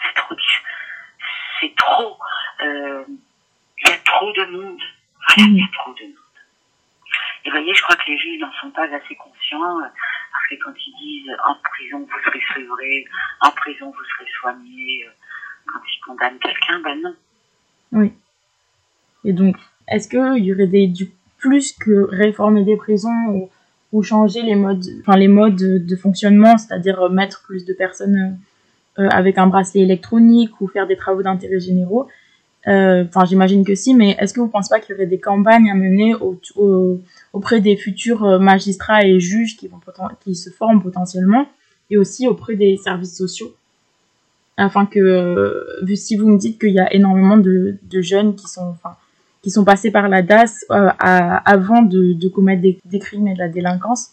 c'est 0.04 0.14
trop. 0.16 0.36
C'est 1.60 1.76
trop. 1.76 2.18
Il 2.62 3.90
y 3.90 3.92
a 3.92 3.98
trop 4.06 4.32
de 4.34 4.46
monde. 4.46 4.82
il 5.38 5.58
y 5.58 5.64
a 5.64 5.68
trop 5.74 5.94
de 5.94 6.04
monde. 6.04 6.16
Et 7.44 7.50
vous 7.50 7.56
voyez, 7.56 7.74
je 7.74 7.82
crois 7.82 7.96
que 7.96 8.08
les 8.08 8.18
juges 8.18 8.40
n'en 8.40 8.52
sont 8.54 8.70
pas 8.70 8.84
assez 8.84 9.16
conscients, 9.16 9.80
euh, 9.80 9.88
parce 10.32 10.48
que 10.50 10.56
quand 10.64 10.74
ils 10.86 10.96
disent 10.96 11.36
en 11.44 11.56
prison 11.56 12.00
vous 12.00 12.24
serez 12.24 12.42
sevré, 12.54 13.06
en 13.42 13.52
prison 13.52 13.92
vous 13.92 14.06
serez 14.06 14.30
soigné, 14.40 15.08
euh, 15.08 15.12
quand 15.72 15.80
ils 15.86 16.06
condamnent 16.06 16.40
quelqu'un, 16.40 16.82
ben 16.84 17.02
non. 17.02 17.16
Oui. 17.92 18.14
Et 19.24 19.34
donc, 19.34 19.56
est-ce 19.88 20.08
qu'il 20.08 20.44
y 20.44 20.54
aurait 20.54 20.68
des, 20.68 20.88
du 20.88 21.12
plus 21.38 21.74
que 21.74 22.08
réformer 22.10 22.64
des 22.64 22.78
prisons 22.78 23.50
ou, 23.92 24.04
changer 24.04 24.42
les 24.42 24.56
modes, 24.56 24.86
enfin 25.02 25.18
les 25.18 25.28
modes 25.28 25.58
de, 25.58 25.96
fonctionnement, 25.98 26.58
c'est-à-dire 26.58 27.10
mettre 27.10 27.44
plus 27.44 27.66
de 27.66 27.74
personnes 27.74 28.40
euh, 29.00 29.10
avec 29.10 29.38
un 29.38 29.48
bracelet 29.48 29.82
électronique 29.82 30.62
ou 30.62 30.68
faire 30.68 30.88
des 30.88 30.96
travaux 30.96 31.24
d'intérêt 31.24 31.60
généraux 31.60 32.08
euh, 32.68 33.04
Enfin, 33.08 33.26
j'imagine 33.26 33.66
que 33.66 33.76
si, 33.76 33.94
mais 33.94 34.16
est-ce 34.18 34.34
que 34.34 34.40
vous 34.40 34.46
ne 34.46 34.52
pensez 34.52 34.70
pas 34.70 34.80
qu'il 34.80 34.94
y 34.94 34.96
aurait 34.96 35.08
des 35.08 35.20
campagnes 35.20 35.70
à 35.70 35.76
mener 35.76 36.16
au, 36.16 36.40
auprès 37.34 37.60
des 37.60 37.76
futurs 37.76 38.24
euh, 38.24 38.40
magistrats 38.40 39.06
et 39.06 39.20
juges 39.20 39.58
qui, 39.58 39.68
vont, 39.68 39.80
qui 40.22 40.36
se 40.36 40.50
forment 40.50 40.82
potentiellement 40.82 41.46
et 41.90 41.98
aussi 41.98 42.30
auprès 42.30 42.56
des 42.56 42.78
services 42.78 43.18
sociaux? 43.18 43.54
Afin 44.62 44.86
que, 44.86 45.00
euh, 45.00 45.96
si 45.96 46.18
vous 46.18 46.28
me 46.28 46.38
dites 46.38 46.60
qu'il 46.60 46.74
y 46.74 46.80
a 46.80 46.94
énormément 46.94 47.38
de, 47.38 47.78
de, 47.82 48.02
jeunes 48.02 48.36
qui 48.36 48.48
sont, 48.48 48.70
enfin, 48.70 48.96
qui 49.42 49.50
sont 49.50 49.66
passés 49.66 49.92
par 49.92 50.08
la 50.08 50.22
DAS 50.22 50.66
euh, 50.70 50.90
avant 51.00 51.82
de, 51.82 52.14
de 52.14 52.30
commettre 52.30 52.62
des, 52.62 52.80
des, 52.86 53.00
crimes 53.00 53.28
et 53.28 53.34
de 53.34 53.40
la 53.40 53.50
délinquance, 53.50 54.12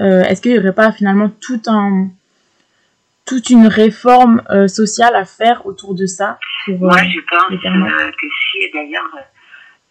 euh, 0.00 0.22
est-ce 0.22 0.42
qu'il 0.42 0.52
n'y 0.52 0.58
aurait 0.58 0.74
pas 0.74 0.92
finalement 0.92 1.30
tout 1.40 1.62
un, 1.66 2.08
toute 3.26 3.50
une 3.50 3.66
réforme 3.66 4.42
euh, 4.50 4.68
sociale 4.68 5.16
à 5.16 5.24
faire 5.24 5.64
autour 5.66 5.94
de 5.94 6.06
ça 6.06 6.38
pour, 6.66 6.78
Moi, 6.78 6.98
je 6.98 7.20
pense 7.20 7.48
que 7.50 8.26
si, 8.50 8.58
et 8.58 8.70
d'ailleurs, 8.74 9.10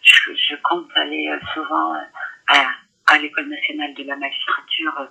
je, 0.00 0.32
je, 0.34 0.54
compte 0.62 0.86
aller 0.96 1.28
souvent 1.54 1.94
à, 2.48 3.14
à 3.14 3.18
l'école 3.18 3.48
nationale 3.48 3.94
de 3.94 4.04
la 4.04 4.16
magistrature 4.16 5.08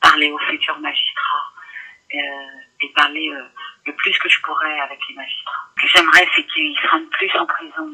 parler 0.00 0.30
aux 0.30 0.38
futurs 0.50 0.78
magistrats 0.78 1.52
et 2.12 2.92
parler 2.94 3.32
le 3.86 3.92
plus 3.94 4.18
que 4.18 4.28
je 4.28 4.40
pourrais 4.42 4.80
avec 4.80 4.98
les 5.08 5.14
magistrats. 5.14 5.68
Ce 5.76 5.82
que 5.82 5.88
j'aimerais, 5.94 6.26
c'est 6.34 6.46
qu'ils 6.46 6.76
se 6.76 6.88
rendent 6.88 7.10
plus 7.10 7.30
en 7.38 7.46
prison 7.46 7.88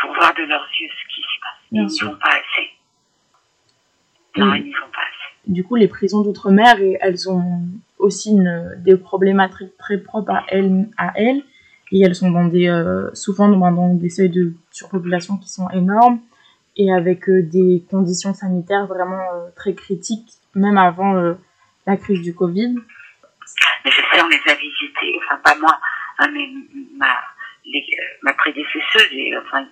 pour 0.00 0.14
voir 0.14 0.34
de 0.34 0.42
leurs 0.42 0.68
yeux 0.80 0.88
ce 0.90 1.14
qui 1.14 1.20
se 1.22 1.40
passe. 1.40 1.60
ils 1.72 1.86
n'y 1.86 1.98
vont 2.00 2.16
pas 2.16 2.30
assez. 2.30 2.70
Non, 4.36 4.54
ils 4.54 4.64
n'y 4.64 4.72
vont 4.72 4.90
pas 4.92 5.00
assez. 5.00 5.34
Du 5.46 5.64
coup, 5.64 5.76
les 5.76 5.88
prisons 5.88 6.22
d'outre-mer, 6.22 6.76
elles 7.00 7.30
ont 7.30 7.60
aussi 7.98 8.30
une, 8.30 8.74
des 8.78 8.96
problématiques 8.96 9.76
très 9.78 9.98
propres 9.98 10.32
à 10.32 10.44
elles, 10.48 10.88
à 10.98 11.12
elles 11.16 11.42
et 11.92 12.02
elles 12.02 12.16
sont 12.16 12.30
dans 12.30 12.46
des, 12.46 12.68
souvent 13.14 13.48
dans 13.48 13.94
des 13.94 14.10
seuils 14.10 14.28
de 14.28 14.52
surpopulation 14.72 15.36
qui 15.38 15.48
sont 15.48 15.70
énormes 15.70 16.20
et 16.76 16.92
avec 16.92 17.28
euh, 17.28 17.42
des 17.42 17.84
conditions 17.90 18.34
sanitaires 18.34 18.86
vraiment 18.86 19.22
euh, 19.34 19.48
très 19.54 19.74
critiques, 19.74 20.30
même 20.54 20.78
avant 20.78 21.16
euh, 21.16 21.34
la 21.86 21.96
crise 21.96 22.20
du 22.20 22.34
Covid. 22.34 22.74
Mais 23.84 23.90
on 24.22 24.28
les 24.28 24.52
a 24.52 24.54
visités, 24.54 25.18
enfin 25.24 25.36
pas 25.38 25.54
moi, 25.56 25.78
hein, 26.18 26.28
mais 26.32 26.48
ma, 26.94 27.22
ma 28.22 28.32
prédécesseuse, 28.34 29.12
et, 29.12 29.36
enfin, 29.38 29.66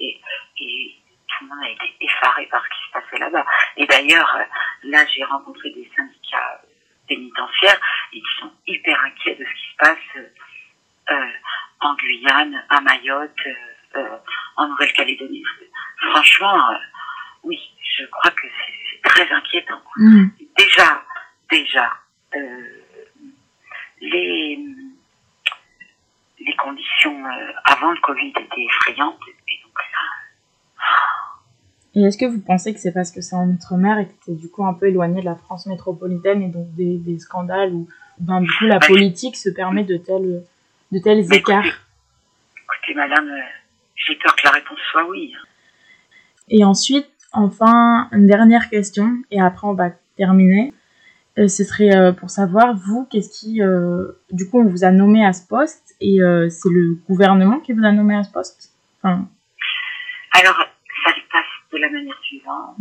et, 0.00 0.20
tout 0.58 1.44
le 1.44 1.48
monde 1.48 1.64
a 1.64 1.70
été 1.70 1.96
effaré 2.00 2.46
par 2.46 2.64
ce 2.64 2.68
qui 2.68 2.86
se 2.86 2.92
passait 2.92 3.18
là-bas. 3.18 3.46
Et 3.76 3.86
d'ailleurs, 3.86 4.38
là, 4.84 5.04
j'ai 5.14 5.22
rencontré 5.24 5.70
des 5.70 5.88
syndicats 5.96 6.62
pénitentiaires 7.06 7.80
et 8.12 8.20
qui 8.20 8.40
sont 8.40 8.52
hyper 8.66 9.00
inquiets 9.04 9.36
de 9.36 9.44
ce 9.44 10.20
en 11.80 11.94
Guyane, 11.94 12.64
à 12.68 12.80
Mayotte, 12.80 13.40
en 14.56 14.68
Nouvelle-Calédonie. 14.68 15.44
Franchement, 16.10 16.76
oui, 17.44 17.58
je 17.98 18.04
crois 18.06 18.30
que 18.30 18.46
c'est 18.46 19.08
très 19.08 19.30
inquiétant. 19.30 19.82
Mm. 19.96 20.26
Déjà, 20.56 21.02
déjà, 21.50 21.92
les 24.00 24.58
les 26.40 26.56
conditions 26.56 27.24
avant 27.64 27.90
le 27.90 28.00
Covid 28.00 28.28
étaient 28.28 28.64
effrayantes 28.64 29.20
et 29.48 29.60
donc 29.64 29.78
et 31.98 32.04
est-ce 32.04 32.16
que 32.16 32.26
vous 32.26 32.40
pensez 32.40 32.72
que 32.72 32.78
c'est 32.78 32.92
parce 32.92 33.10
que 33.10 33.20
c'est 33.20 33.34
en 33.34 33.48
Outre-mer 33.48 33.98
et 33.98 34.06
que 34.06 34.12
c'est 34.24 34.36
du 34.36 34.48
coup 34.48 34.64
un 34.64 34.72
peu 34.72 34.86
éloigné 34.86 35.20
de 35.20 35.24
la 35.24 35.34
France 35.34 35.66
métropolitaine 35.66 36.42
et 36.42 36.48
donc 36.48 36.72
des, 36.76 36.96
des 36.96 37.18
scandales 37.18 37.72
où 37.74 37.88
ben, 38.20 38.40
du 38.40 38.48
coup 38.56 38.66
la 38.66 38.78
politique 38.78 39.36
se 39.36 39.48
permet 39.48 39.82
de 39.82 39.96
tels, 39.96 40.44
de 40.92 40.98
tels 41.00 41.34
écarts? 41.34 41.64
Écoutez, 41.64 42.94
madame, 42.94 43.26
euh, 43.28 43.40
j'ai 43.96 44.14
peur 44.14 44.36
que 44.36 44.42
la 44.44 44.52
réponse 44.52 44.78
soit 44.92 45.08
oui. 45.08 45.32
Et 46.48 46.62
ensuite, 46.64 47.10
enfin, 47.32 48.08
une 48.12 48.26
dernière 48.26 48.68
question, 48.70 49.18
et 49.32 49.40
après 49.40 49.66
on 49.66 49.74
va 49.74 49.90
terminer. 50.16 50.72
Euh, 51.36 51.48
ce 51.48 51.64
serait 51.64 51.96
euh, 51.96 52.12
pour 52.12 52.30
savoir, 52.30 52.76
vous, 52.76 53.08
qu'est-ce 53.10 53.40
qui... 53.40 53.60
du 54.30 54.48
coup, 54.48 54.60
on 54.60 54.68
vous 54.68 54.84
a 54.84 54.92
nommé 54.92 55.26
à 55.26 55.32
ce 55.32 55.44
poste, 55.44 55.96
et 56.00 56.18
c'est 56.48 56.70
le 56.70 56.96
gouvernement 57.08 57.58
qui 57.58 57.72
vous 57.72 57.84
a 57.84 57.90
nommé 57.90 58.14
à 58.14 58.22
ce 58.22 58.30
poste? 58.30 58.70
Enfin... 59.02 59.28
Alors, 60.32 60.68
de 61.78 61.82
la 61.82 61.90
manière 61.90 62.18
suivante. 62.22 62.76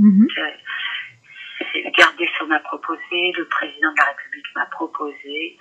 Garde 1.97 2.17
des 2.17 2.27
Sceaux 2.27 2.45
m'a 2.47 2.59
proposé, 2.59 3.31
le 3.37 3.45
président 3.47 3.91
de 3.91 3.97
la 3.97 4.05
République 4.05 4.45
m'a 4.55 4.65
proposé, 4.67 5.57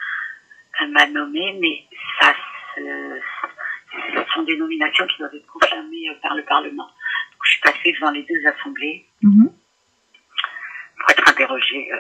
m'a 0.91 1.07
nommé, 1.07 1.57
mais 1.61 1.85
ça 2.21 2.35
se, 2.75 3.21
ce 4.15 4.33
sont 4.35 4.43
des 4.43 4.57
nominations 4.57 5.07
qui 5.07 5.19
doivent 5.19 5.35
être 5.35 5.47
confirmées 5.47 6.07
par 6.23 6.35
le 6.35 6.45
Parlement. 6.45 6.85
Donc, 6.87 7.41
je 7.45 7.51
suis 7.53 7.61
passée 7.61 7.93
devant 7.93 8.11
les 8.11 8.23
deux 8.25 8.47
assemblées 8.47 9.07
Mhm. 9.23 9.51
pour 10.99 11.11
être 11.11 11.29
interrogée 11.31 11.93
euh, 11.93 11.99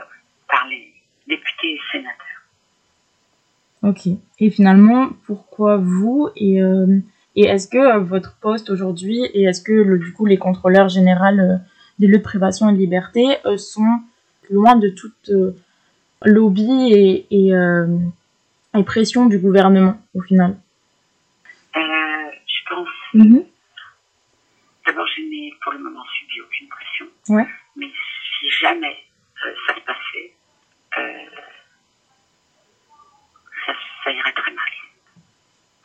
par 0.49 0.67
les 0.69 0.93
députés 1.27 1.73
et 1.75 1.81
sénateurs. 1.93 2.23
Ok. 3.83 4.07
Et 4.41 4.51
finalement, 4.51 5.11
pourquoi 5.27 5.77
vous 5.79 6.31
et, 6.37 6.61
euh, 6.63 6.99
et 7.37 7.45
est-ce 7.45 7.69
que 7.69 7.79
euh, 7.79 7.99
votre 7.99 8.37
poste 8.41 8.71
aujourd'hui 8.71 9.21
et 9.35 9.45
est-ce 9.45 9.63
que 9.63 9.73
le, 9.73 9.99
du 9.99 10.13
coup 10.13 10.27
les 10.27 10.39
contrôleurs 10.39 10.89
généraux 10.89 11.39
euh, 11.39 11.57
des 11.99 12.07
lieux 12.09 12.19
de 12.19 12.23
privation 12.23 12.69
et 12.69 12.73
de 12.73 12.79
liberté 12.79 13.25
euh, 13.47 13.57
sont 13.57 13.87
loin 14.51 14.77
de 14.77 14.89
toute 14.91 15.31
lobby 16.25 16.93
et, 16.93 17.27
et, 17.31 17.53
et 18.79 18.83
pression 18.85 19.27
du 19.27 19.39
gouvernement 19.39 20.01
au 20.15 20.21
final? 20.21 20.57
Je 21.75 22.75
pense, 22.75 22.89
Mhm. 23.15 23.45
d'abord, 24.87 25.07
je 25.17 25.23
n'ai 25.23 25.53
pour 25.63 25.73
le 25.73 25.79
moment 25.79 26.03
subi 26.19 26.41
aucune 26.41 26.69
pression. 26.69 27.07
Ouais. 27.29 27.47
Mais 27.77 27.87
si 27.87 28.51
jamais 28.61 28.97
euh, 29.47 29.53
ça 29.67 29.75
se 29.75 29.81
passait, 29.81 30.33
euh, 30.99 31.27
ça, 33.67 33.73
ça 34.05 34.11
irait 34.11 34.33
très 34.33 34.53
mal. 34.53 34.73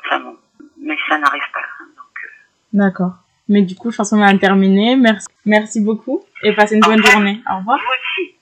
Enfin 0.05 0.19
bon, 0.21 0.37
mais 0.81 0.95
ça 1.07 1.17
n'arrive 1.17 1.41
pas. 1.53 1.59
hein, 1.59 1.85
donc, 1.95 2.23
euh, 2.23 2.27
D'accord. 2.73 3.13
Mais 3.47 3.61
du 3.63 3.75
coup, 3.75 3.91
je 3.91 3.97
pense 3.97 4.09
qu'on 4.09 4.21
a 4.21 4.37
terminé. 4.37 4.95
Merci, 4.95 5.27
merci 5.45 5.81
beaucoup 5.81 6.21
et 6.43 6.53
passez 6.53 6.75
une 6.75 6.81
bonne 6.81 7.03
journée. 7.03 7.41
Au 7.51 7.57
revoir. 7.57 7.77
vous 7.79 8.40